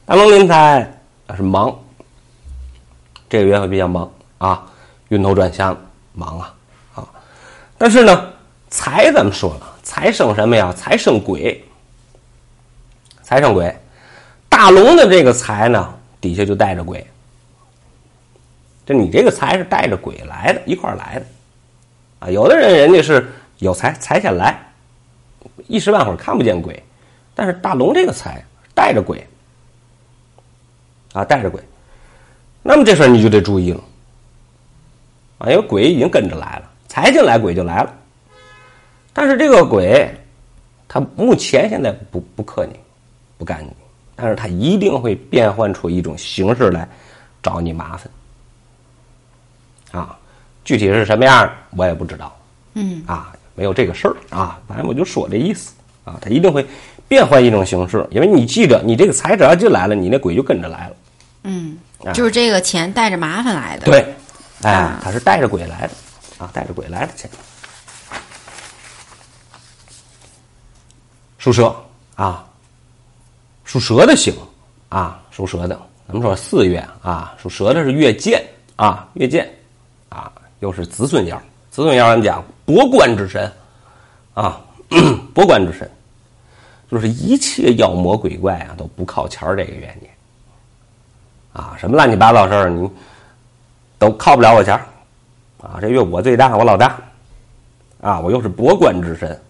[0.05, 1.77] 大龙临财那是忙。
[3.29, 4.65] 这个月会比较忙啊，
[5.09, 5.77] 晕头转向，
[6.13, 6.55] 忙啊
[6.95, 7.07] 啊！
[7.77, 8.33] 但是呢，
[8.69, 10.73] 财咱们说了，财生什么呀？
[10.73, 11.63] 财生鬼，
[13.21, 13.75] 财生鬼。
[14.47, 17.05] 大龙的这个财呢，底下就带着鬼。
[18.85, 21.25] 就你这个财是带着鬼来的，一块来的
[22.19, 22.29] 啊。
[22.29, 24.57] 有的人人家是有财，财先来，
[25.67, 26.81] 一时半会儿看不见鬼，
[27.35, 29.27] 但是大龙这个财带着鬼
[31.11, 31.61] 啊，带着鬼。
[32.69, 33.81] 那么这事儿你就得注意了，
[35.37, 37.93] 啊，因为鬼已经跟着来了，财进来鬼就来了。
[39.13, 40.13] 但是这个鬼，
[40.85, 42.77] 他目前现在不不克你，
[43.37, 43.71] 不干你，
[44.17, 46.85] 但是他一定会变换出一种形式来
[47.41, 48.11] 找你麻烦，
[50.01, 50.19] 啊，
[50.65, 52.37] 具体是什么样我也不知道，
[52.73, 55.73] 嗯，啊，没有这个事儿啊，反正我就说这意思。
[56.03, 56.65] 啊，他一定会
[57.07, 60.95] 变换一种形式，因为你记着，你这个财只要进来了，你那鬼就跟着来了，
[61.43, 61.77] 嗯。
[62.13, 64.15] 就是这个钱带着麻烦来的，对，
[64.61, 65.91] 哎，他是带着鬼来的，
[66.37, 67.29] 啊，带着鬼来的钱。
[71.37, 71.75] 属蛇
[72.15, 72.45] 啊，
[73.63, 74.33] 属蛇的行
[74.89, 79.49] 啊，属蛇的，咱们说四月啊，属蛇的是月见啊，月见
[80.09, 81.37] 啊，又是子孙爻，
[81.71, 83.51] 子孙爻咱们讲博官之神
[84.33, 84.61] 啊，
[85.33, 85.89] 博官之神，
[86.91, 90.09] 就是一切妖魔鬼怪啊都不靠前这个原因。
[91.57, 92.87] 啊，什么乱七八糟事儿，你
[93.97, 94.85] 都靠不了我钱儿，
[95.59, 96.95] 啊，这月我最大，我老大，
[97.99, 99.41] 啊，我又是博官之身，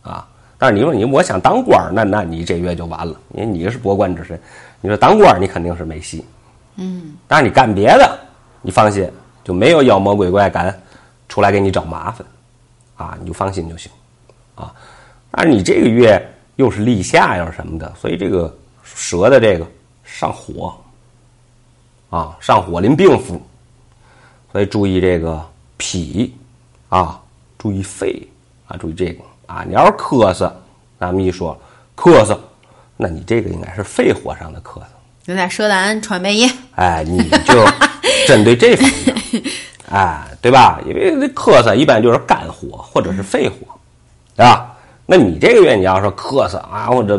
[0.00, 4.40] 啊，但是你说你我想当官儿，那那你这月就完了，因为你是博官之身，
[4.80, 6.24] 你说当官儿你肯定是没戏，
[6.76, 8.18] 嗯，但是你干别的，
[8.62, 9.06] 你放心，
[9.44, 10.74] 就没有妖魔鬼怪敢
[11.28, 12.26] 出来给你找麻烦，
[12.96, 13.92] 啊，你就放心就行，
[14.54, 14.72] 啊，
[15.30, 16.18] 但是你这个月
[16.56, 19.66] 又是立夏又是什么的，所以这个蛇的这个
[20.02, 20.74] 上火。
[22.10, 23.40] 啊，上火临病符，
[24.50, 25.40] 所以注意这个
[25.76, 26.34] 脾
[26.88, 27.20] 啊，
[27.56, 28.28] 注意肺
[28.66, 29.64] 啊，注意这个啊。
[29.66, 30.50] 你要是咳嗽，
[30.98, 31.56] 咱们一说
[31.96, 32.36] 咳嗽，
[32.96, 34.84] 那你这个应该是肺火上的咳嗽，
[35.26, 36.50] 有点舌胆喘背音。
[36.74, 37.64] 哎，你就
[38.26, 39.42] 针对这方面，
[39.90, 40.80] 哎，对吧？
[40.84, 43.54] 因为这咳嗽一般就是肝火或者是肺火，
[44.34, 44.76] 对吧？
[45.06, 47.16] 那你这个月你要说咳嗽啊，或者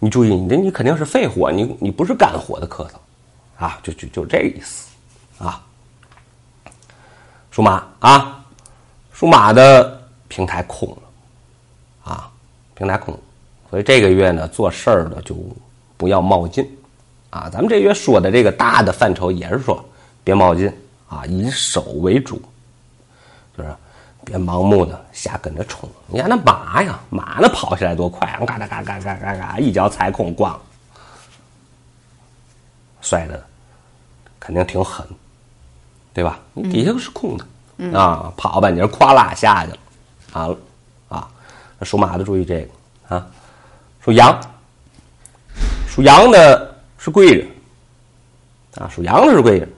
[0.00, 2.94] 你注意，你这你肯定是肺火，你你不是肝火的咳嗽。
[3.62, 4.88] 啊，就就就这意思，
[5.38, 5.64] 啊，
[7.52, 8.44] 属马啊，
[9.12, 12.28] 属马的平台空了，啊，
[12.74, 13.16] 平台空，
[13.70, 15.36] 所以这个月呢，做事儿的就
[15.96, 16.68] 不要冒进，
[17.30, 19.88] 啊，咱们这月说的这个大的范畴也是说
[20.24, 20.66] 别冒进
[21.08, 22.42] 啊，以守为主，
[23.56, 23.72] 就是
[24.24, 25.88] 别盲目的瞎跟着冲。
[26.08, 28.44] 你看那马呀，马那跑起来多快啊！
[28.44, 30.52] 嘎哒嘎嘎嘎嘎嘎，一脚踩空，咣，
[33.00, 33.46] 摔的
[34.42, 35.06] 肯定挺狠，
[36.12, 36.40] 对吧？
[36.52, 37.46] 你底下是空的。
[37.96, 39.78] 啊，跑吧，你这咵啦下去了，
[40.32, 40.50] 啊
[41.08, 41.28] 啊！
[41.82, 43.24] 属马的注意这个啊，
[44.00, 44.36] 属羊，
[45.86, 47.48] 属羊的是贵人。
[48.74, 49.68] 啊，属羊的是贵人。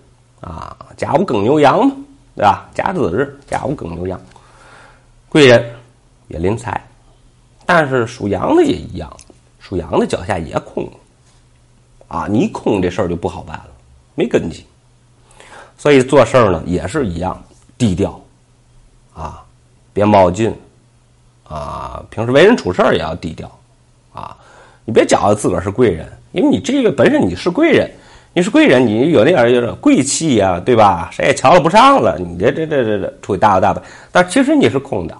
[0.40, 1.94] 啊，甲午庚牛羊嘛，
[2.35, 2.66] 对吧？
[2.74, 4.18] 甲子日，甲午庚牛羊。
[5.29, 5.74] 贵人
[6.29, 6.83] 也临财，
[7.66, 9.14] 但是属羊的也一样，
[9.61, 10.90] 属羊的脚下也空，
[12.09, 13.68] 啊，你空这事儿就不好办了，
[14.14, 14.64] 没根基。
[15.77, 17.42] 所以做事儿呢也是一样，
[17.77, 18.20] 低调，
[19.12, 19.44] 啊，
[19.92, 20.55] 别冒进，
[21.48, 23.50] 啊，平时为人处事也要低调，
[24.12, 24.37] 啊，
[24.85, 27.90] 你别觉得自个儿是贵人，因为你这个本身你是贵人，
[28.33, 31.11] 你是贵人，你有那点有点贵气呀，对吧？
[31.12, 35.18] 谁也瞧了不上了，你这这这这这出去大摇大摆，但其实你是空的。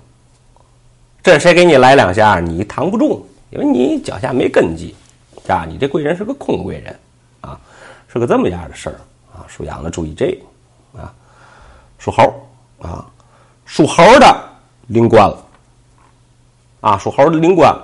[1.22, 4.94] 这谁给你来两下，你扛不住，因为你脚下没根基，
[5.48, 6.94] 啊，你这贵人是个空贵人，
[8.14, 8.96] 是个这么样的事儿
[9.35, 9.44] 啊。
[9.46, 10.31] 属羊的注意这
[10.94, 11.12] 个，啊，
[11.98, 12.22] 属猴
[12.81, 13.05] 啊，
[13.66, 14.48] 属猴的
[14.87, 15.44] 灵官了，
[16.81, 17.77] 啊，属猴的灵官，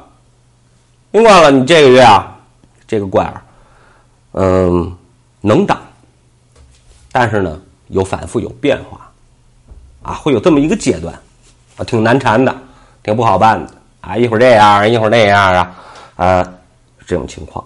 [1.10, 2.34] 灵官了，你这个月啊，
[2.86, 3.42] 这个官儿，
[4.32, 4.96] 嗯，
[5.42, 5.78] 能当，
[7.12, 9.10] 但是呢，有反复有变化，
[10.02, 11.12] 啊，会有这么一个阶段，
[11.76, 12.56] 啊，挺难缠的。
[13.02, 14.14] 挺不好办的啊！
[14.14, 15.74] 一会儿这样，一会儿那样啊，
[16.16, 16.52] 啊，
[17.06, 17.64] 这种情况。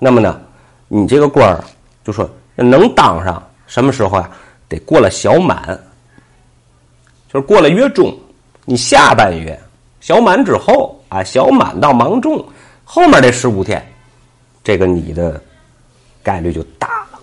[0.00, 0.40] 那么呢，
[0.94, 1.64] 你这个官儿
[2.04, 4.30] 就说能当上什么时候呀？
[4.68, 5.66] 得过了小满，
[7.32, 8.14] 就是过了月中，
[8.66, 9.58] 你下半月
[10.02, 12.44] 小满之后啊，小满到芒种
[12.84, 13.82] 后面这十五天，
[14.62, 15.42] 这个你的
[16.22, 17.18] 概率就大了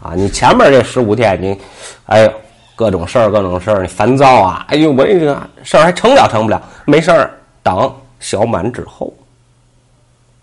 [0.00, 0.14] 啊！
[0.14, 1.60] 你前面这十五天，你
[2.06, 2.32] 哎呦。
[2.76, 4.64] 各种事儿，各种事儿，你烦躁啊！
[4.68, 6.62] 哎呦，我这个事儿还成了，成不了。
[6.84, 9.12] 没事儿，等小满之后，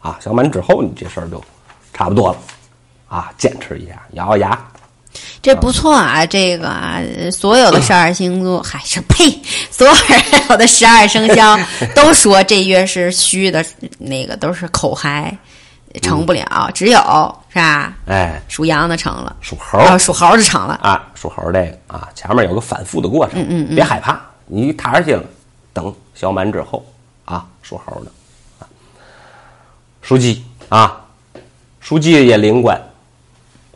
[0.01, 1.41] 啊，小满之后，你这事儿就
[1.93, 2.38] 差不多了，
[3.15, 4.60] 啊，坚持一下，咬咬牙。
[5.41, 6.99] 这不错啊，这个啊，
[7.32, 9.39] 所有的十二星座，还是呸，
[9.71, 9.88] 所
[10.49, 11.58] 有的十二生肖
[11.95, 13.63] 都说这月是虚的，
[13.97, 15.38] 那个都是口嗨。
[16.01, 16.99] 成不了，只有
[17.47, 17.93] 是吧？
[18.06, 21.08] 哎，属羊的成了，属猴，属猴的成了啊！
[21.15, 25.23] 属猴这个啊，前面有个反复的过程，嗯嗯嗯，别害怕，你踏实心了，
[25.71, 26.86] 等小满之后
[27.23, 28.12] 啊，属猴的
[28.60, 28.67] 啊，
[30.01, 30.99] 属鸡啊，
[31.80, 32.78] 属鸡也灵官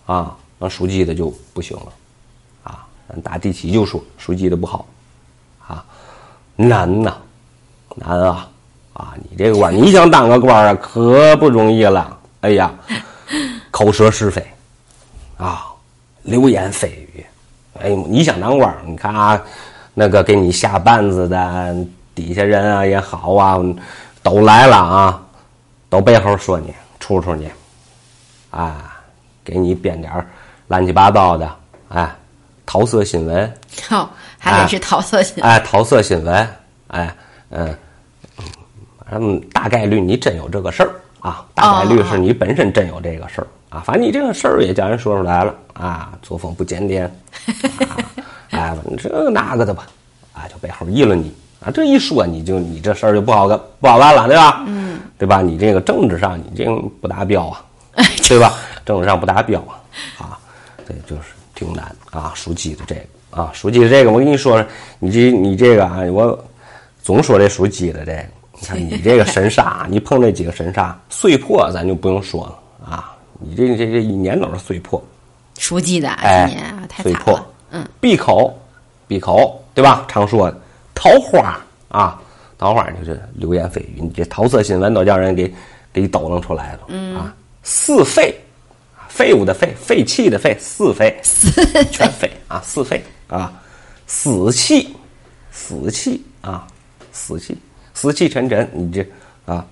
[0.09, 1.93] 啊，那属鸡的就不行了
[2.63, 2.87] 啊！
[3.23, 4.87] 打第七就说属鸡的不好
[5.67, 5.85] 啊，
[6.55, 7.15] 难呐，
[7.95, 8.49] 难啊！
[8.93, 12.17] 啊，你这个官，你想当个官啊，可不容易了。
[12.41, 12.73] 哎呀，
[13.69, 14.43] 口舌是非，
[15.37, 15.67] 啊，
[16.23, 17.23] 流言蜚语。
[17.79, 19.39] 哎，你想当官，你看啊，
[19.93, 23.59] 那个给你下绊子的底下人啊也好啊，
[24.23, 25.21] 都来了啊，
[25.87, 27.47] 都背后说你，处处你，
[28.49, 28.88] 啊，
[29.49, 30.25] 给你编点儿
[30.67, 31.49] 乱七八糟的，
[31.89, 32.09] 哎，
[32.65, 33.51] 桃色新闻。
[33.89, 34.07] 哦，
[34.37, 35.51] 还得是桃色新闻。
[35.51, 36.47] 哎，桃色新闻，
[36.87, 37.15] 哎，
[37.49, 37.75] 嗯。
[39.09, 43.81] 反正，大概率你真有这个事儿啊，大概率是你本身真有这个事儿啊。
[43.83, 47.11] 反正你这个事儿也叫人说出来了啊，作风不检点，
[48.51, 49.87] 哎，这个那个的吧，
[50.31, 51.71] 啊，就背后议论你啊。
[51.73, 54.63] 这一说，你就你这事儿就不好干，不好办了，对吧？
[54.67, 55.41] 嗯，对吧？
[55.41, 57.65] 你这个政治上你这个不达标啊，
[58.29, 58.53] 对吧？
[58.89, 59.77] 政治上不达标啊，
[60.17, 60.39] 啊，
[60.87, 62.31] 这就是挺难啊。
[62.33, 64.65] 属鸡的这个啊，属鸡的这个，我跟你说，
[64.97, 66.43] 你这你这个啊，我
[67.03, 68.23] 总说这属鸡的这个。
[68.61, 73.15] 你看你这个神煞，你碰这几个神煞碎破，咱就不用说了啊！
[73.39, 75.01] 你这这这一年都是碎破，
[75.57, 78.53] 属鸡的今年啊，太碎破，嗯，闭口，
[79.07, 80.03] 闭口，对吧？
[80.09, 80.53] 常说
[80.93, 82.19] 桃花啊，
[82.57, 85.53] 桃花就是流言蜚语，你这桃色新闻都叫人给
[85.93, 87.33] 给抖弄出来了，嗯啊，
[87.63, 88.37] 四废，
[89.19, 91.19] 废物的废，废弃的废，四废，
[91.91, 93.51] 全废啊，四废啊，
[94.07, 94.95] 死气，
[95.51, 96.65] 死气啊，
[97.11, 97.57] 死气。
[97.93, 99.05] 死气沉沉，你这
[99.45, 99.65] 啊，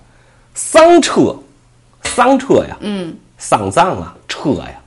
[0.52, 1.34] 丧车，
[2.02, 4.82] 丧车呀，嗯，丧葬啊，车呀，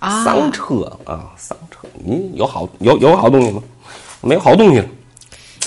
[0.00, 3.62] 啊，丧车啊，丧车，你有好有有好东西吗？
[4.20, 4.86] 没有好东西了。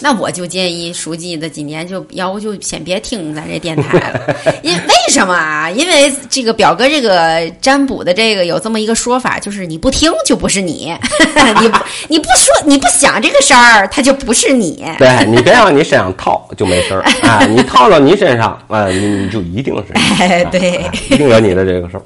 [0.01, 5.69] 那我就建议书记的今年就要不就先别听咱这电台了， 因为什么啊？
[5.71, 10.93] 因为这个表哥这个占卜的这个有这么一个说法，就是你不听就不是你，
[11.61, 11.71] 你
[12.09, 14.85] 你不说你不想这个事儿，他就不是你。
[14.97, 22.03] 对你别往你身上套就没事儿 啊，你套到你身上啊，你你就一定是哎对，一定有你的这个事儿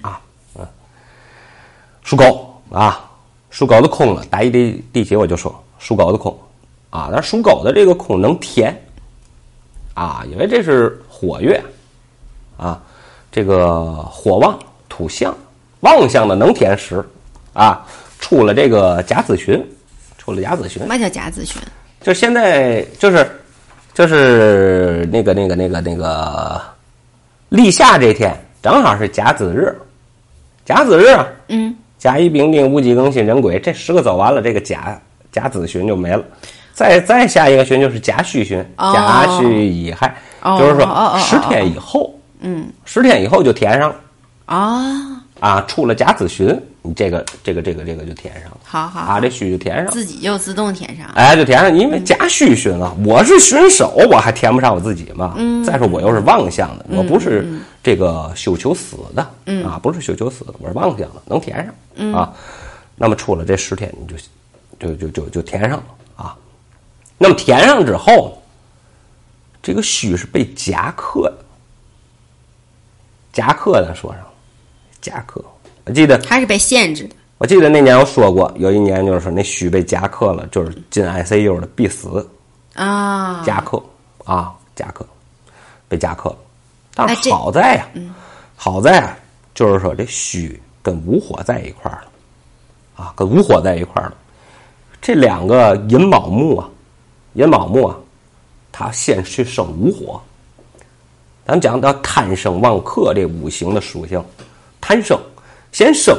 [0.00, 0.20] 啊
[0.58, 0.68] 啊。
[2.02, 3.10] 属狗啊，
[3.50, 6.36] 属狗的空了，打一第第几我就说属狗的空。
[6.92, 8.78] 啊，但是属狗的这个空能填
[9.94, 11.58] 啊，因为这是火月
[12.58, 12.78] 啊，
[13.30, 14.58] 这个火旺
[14.90, 15.34] 土相，
[15.80, 17.02] 旺相的能填实
[17.54, 17.82] 啊，
[18.20, 19.66] 出了这个甲子旬，
[20.18, 21.62] 出了甲子旬什，么叫甲子旬？
[22.02, 23.26] 就现在就是
[23.94, 26.60] 就是那个那个那个那个
[27.48, 29.74] 立夏这天，正好是甲子日，
[30.66, 36.22] 甲子日啊，嗯，甲乙丙丁戊己庚辛壬癸这十个走完了，这个甲甲子旬就没了。
[36.72, 43.96] 再再下一个旬就是甲戌旬，哦甲戌乙亥，哦就是说十天以后，嗯，十天以后就填上了
[44.46, 49.90] 啊，啊，出了甲子旬，你这个这个这个这个就填上了好好啊，这戌就填上了。
[49.92, 51.06] 自己就自动填上。
[51.14, 55.34] 哎，就填上，因为甲戌旬了，我是旬手，我还填不上我自己嘛。
[55.36, 57.46] 嗯再说我又是旺相的，我不是
[57.82, 61.64] 这个休求死的，嗯啊，不是休求死的，我是旺相的，能填
[61.96, 62.32] 上、啊。
[62.96, 64.16] 那么出了这十天，你就
[64.78, 66.01] 就就就就填上了啊。
[67.22, 68.36] 那么填上之后，
[69.62, 71.38] 这个戌是被夹克的，
[73.32, 74.30] 夹克咱说上了，
[75.00, 75.40] 夹克。
[75.84, 77.14] 我记得它是被限制的。
[77.38, 82.28] 我记得那年我说过，有一年就是说那虚被夹克了，就是进 ICU 的必死，
[82.74, 83.80] 啊，夹克
[84.24, 85.06] 啊，夹克
[85.88, 86.36] 被夹克了。
[86.94, 87.88] 但是好在呀、
[88.56, 89.16] 好在啊，
[89.54, 94.14] 就是说这虚跟午火在一块儿了，啊，跟午火在一块儿了。
[95.00, 96.68] 这两个寅卯木啊，
[97.34, 97.96] 寅卯木啊，
[98.70, 100.20] 它先去生午火。
[101.44, 104.22] 咱们讲到贪生旺克这五行的属性，
[104.80, 105.18] 贪生
[105.72, 106.16] 先生，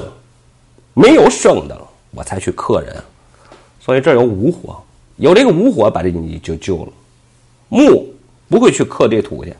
[0.93, 3.03] 没有生的了，我才去克人。
[3.80, 4.82] 所以这有午火，
[5.18, 6.91] 有这个午火，把这你就救了。
[7.70, 8.14] 木
[8.49, 9.53] 不会去克这土去，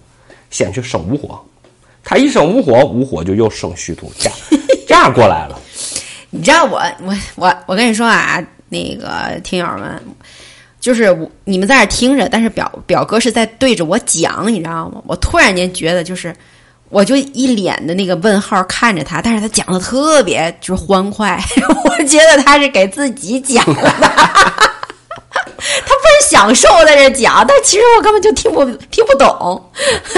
[0.50, 1.40] 先去生午火。
[2.04, 4.12] 它一生午火，午火就又生虚土，
[4.88, 5.60] 这样过来了。
[6.30, 10.04] 你知道我我我我跟你说啊，那个听友们，
[10.84, 15.02] 就是我你们在那听着，但是表表哥是在对着我讲，你知道吗？
[15.08, 16.36] 我突然间觉得就是。
[16.90, 21.44] 我就一脸的那个问号看着他，但是他讲的特别就是欢快，
[21.86, 24.14] 我觉得他是给自己讲的， 他
[25.34, 29.72] 不是享受在这讲，但其实我根本就听不听不懂。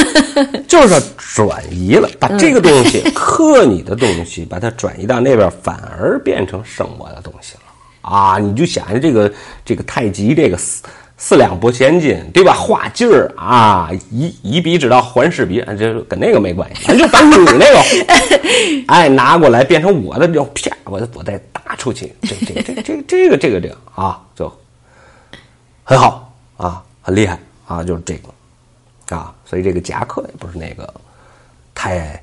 [0.67, 7.64] 就是说转移了，把这个东西克你的东西，把它转移到那边，反而变成生我的东西了
[8.05, 8.37] 啊！
[8.37, 9.33] 你就想想这个
[9.65, 10.83] 这个太极这个四
[11.17, 12.53] 四两拨千斤，对吧？
[12.53, 24.51] 画劲儿啊，以以彼之道还施彼，这跟那个没关系，咱就把你那个， 哎，拿过来变成我的这种，啪，我我再打出去，这这这这这个这个这个啊，就
[25.83, 28.29] 很好啊，很厉害啊，就是这个。
[29.15, 30.91] 啊，所以这个夹克也不是那个
[31.75, 32.19] 太，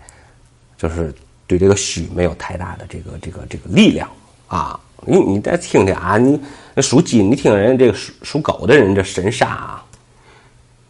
[0.76, 1.14] 就是
[1.47, 4.11] 对这个虚没有太大的这个这个这个力量
[4.49, 4.78] 啊。
[5.05, 6.40] 你你再听听啊，你
[6.80, 9.82] 属鸡，你听人这个属属狗的人这神煞啊，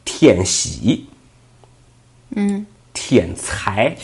[0.05, 1.07] 天喜，
[2.37, 3.97] 嗯，天财，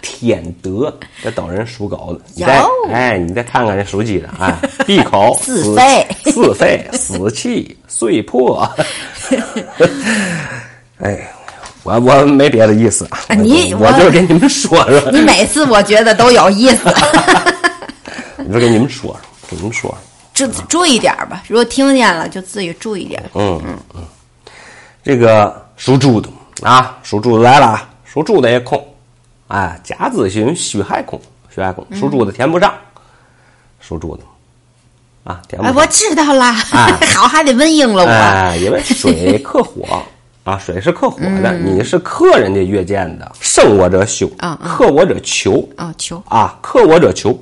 [0.00, 0.92] 天德，
[1.22, 2.20] 这都人属狗的。
[2.34, 8.66] 你再哟哎，你再看看这属鸡的，啊，闭口 自废自废，死气碎破。
[10.98, 11.30] 哎，
[11.82, 16.80] 我我没别的意思啊，啊你我就是给你们说说，你每次我觉得都有意思。
[18.48, 19.20] 我就给你们说说，
[19.50, 19.98] 给你们说说。
[20.32, 23.22] 注注意点儿吧，如果听见了就自己注意点。
[23.34, 24.02] 嗯嗯嗯，
[25.02, 26.28] 这个属猪的
[26.62, 28.86] 啊，属猪的来了啊，属猪的也空，
[29.48, 31.18] 哎，甲子旬戌亥空，
[31.54, 32.72] 戌亥空，属猪的填不上，
[33.80, 34.22] 属猪的
[35.24, 35.80] 啊，填不哎，上。
[35.80, 38.08] 我知道啦， 哎好还得问应了我。
[38.08, 40.02] 哎，因为水克火
[40.44, 47.38] 啊，水是克火的，你是克人家月见的，生我者修，嗯嗯克我者求啊，求啊，克我者求，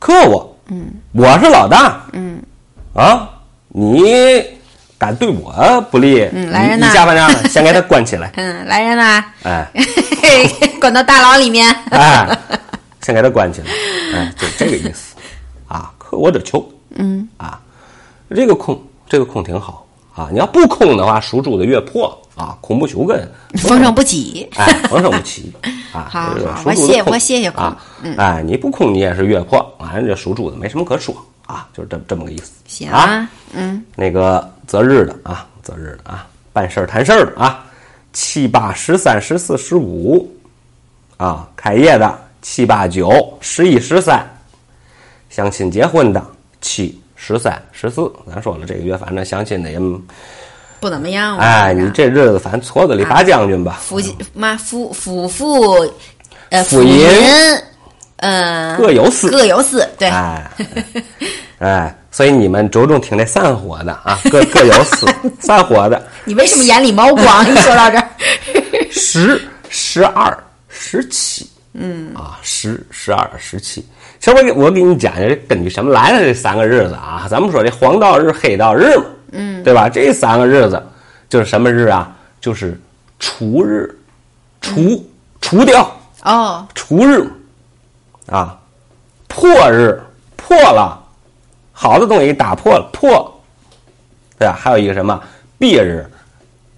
[0.00, 2.42] 克我，嗯，我是老大，嗯，
[2.94, 3.28] 啊，
[3.68, 4.02] 你
[4.98, 9.68] 敢对我不利，嗯来人呐你你下半场先给他关起来， 嗯，来人啦，哎
[10.80, 11.68] 关到大牢里面。
[11.92, 12.26] 哎，
[13.02, 13.66] 先给他关起来，
[14.14, 15.14] 哎，就这个意思
[15.68, 17.60] 啊，克我者求，嗯啊，
[18.34, 24.48] 这个空这个空挺好啊，你要不空的话，属猪的越破啊，空不求根，风生不起。
[24.56, 25.52] 哎，逢生不起
[25.92, 26.08] 啊。
[26.10, 26.34] 好
[26.64, 27.84] 我谢我谢谢空啊。
[28.16, 31.14] 哎，你不空你也是月破，反正这属猪的没什么可说
[31.46, 32.52] 啊，就是这这么个意思。
[32.52, 37.62] 啊，行啊，嗯，那个择日的啊，择日的啊，办事儿谈事儿的啊，
[38.12, 40.32] 七八十三十四十五
[41.18, 44.26] 啊，开业的七八九十一十三，
[45.28, 46.24] 相亲结婚的
[46.62, 50.02] 七十三十四，咱说了这个月反正相亲的也，
[50.80, 51.36] 不怎么样。
[51.36, 53.80] 我哎，你这日子反正矬子里拔将军吧。
[53.82, 55.86] 夫妻妈夫夫妇
[56.48, 57.62] 呃夫淫淫
[58.22, 60.50] 嗯各有私各有私，对，哎，
[61.58, 65.06] 哎，所以你们着重听这散伙的啊，各各有死。
[65.40, 67.44] 散伙的你为什么眼里冒光？
[67.48, 68.08] 一说到这儿，
[68.90, 70.36] 十、十二、
[70.68, 73.84] 十七，嗯啊，十、十二、十七。
[74.18, 77.26] 其实我给我给你讲讲，这根据什么来的这三个日子啊？
[77.30, 79.88] 咱们说这黄道日、黑道日嘛，嗯，对吧？
[79.88, 80.82] 这三个日子
[81.28, 82.10] 就是什么日啊？
[82.40, 82.78] 就是
[83.18, 83.94] 除日，
[84.60, 85.10] 除
[85.40, 85.90] 除掉
[86.24, 87.30] 哦，除日
[88.26, 88.58] 啊，
[89.28, 90.00] 破日
[90.36, 90.98] 破了，
[91.72, 93.40] 好的东西打破了破，
[94.38, 94.56] 对吧？
[94.58, 95.20] 还有一个什么
[95.58, 96.08] 闭日，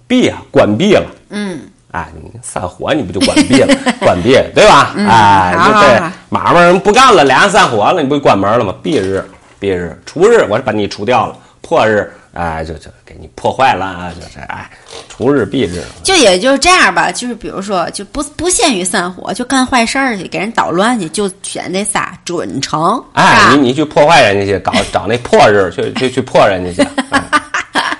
[0.06, 1.60] 闭啊，关闭了，嗯，
[1.92, 4.92] 哎，你散伙你不就关闭了， 关闭对吧？
[4.96, 8.74] 哎，好好对好，买卖人不干了，俩人散伙了，你不就关门了吗？
[8.82, 9.24] 闭日，
[9.60, 14.70] 闭日，除日我是把你除掉了，破日，哎，就就给你破坏了啊，就是哎，
[15.08, 17.12] 除日避日，就也就是这样吧。
[17.12, 27.22] 就是比如说，就不不限于散伙，就干坏事儿去，给人捣乱去，就选那仨准成，是哎，你你去破坏人家去，搞找那破日去去去破人家去， 哎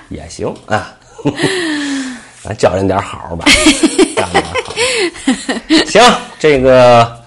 [0.09, 0.91] 也行啊。
[2.43, 3.45] 咱教人点好吧，
[4.17, 5.85] 教人点好。
[5.85, 6.03] 行，
[6.39, 7.17] 这个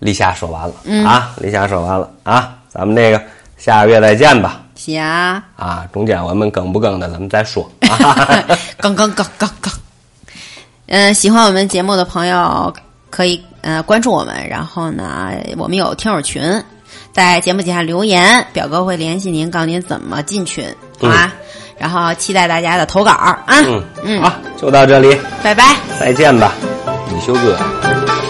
[0.00, 3.22] 立夏说完了、嗯啊，立夏说完了啊，咱们这个
[3.56, 4.60] 下个月再见吧。
[4.84, 5.02] 行，
[5.56, 8.44] 啊，中间我们更不更的，咱们再说啊。
[8.76, 9.72] 更更更更更。
[10.86, 12.72] 嗯，喜欢我们节目的朋友
[13.08, 16.62] 可以呃关注我们，然后呢，我们有听友群，
[17.12, 20.64] 在节目底下留言，表哥会联系您，告诉您怎么进群，
[21.00, 21.32] 好吧？
[21.78, 23.38] 然后期待大家的投稿啊！
[23.48, 25.76] 嗯嗯，好，就到这里，拜拜。
[25.98, 26.52] 再见吧，
[27.10, 28.23] 李修哥。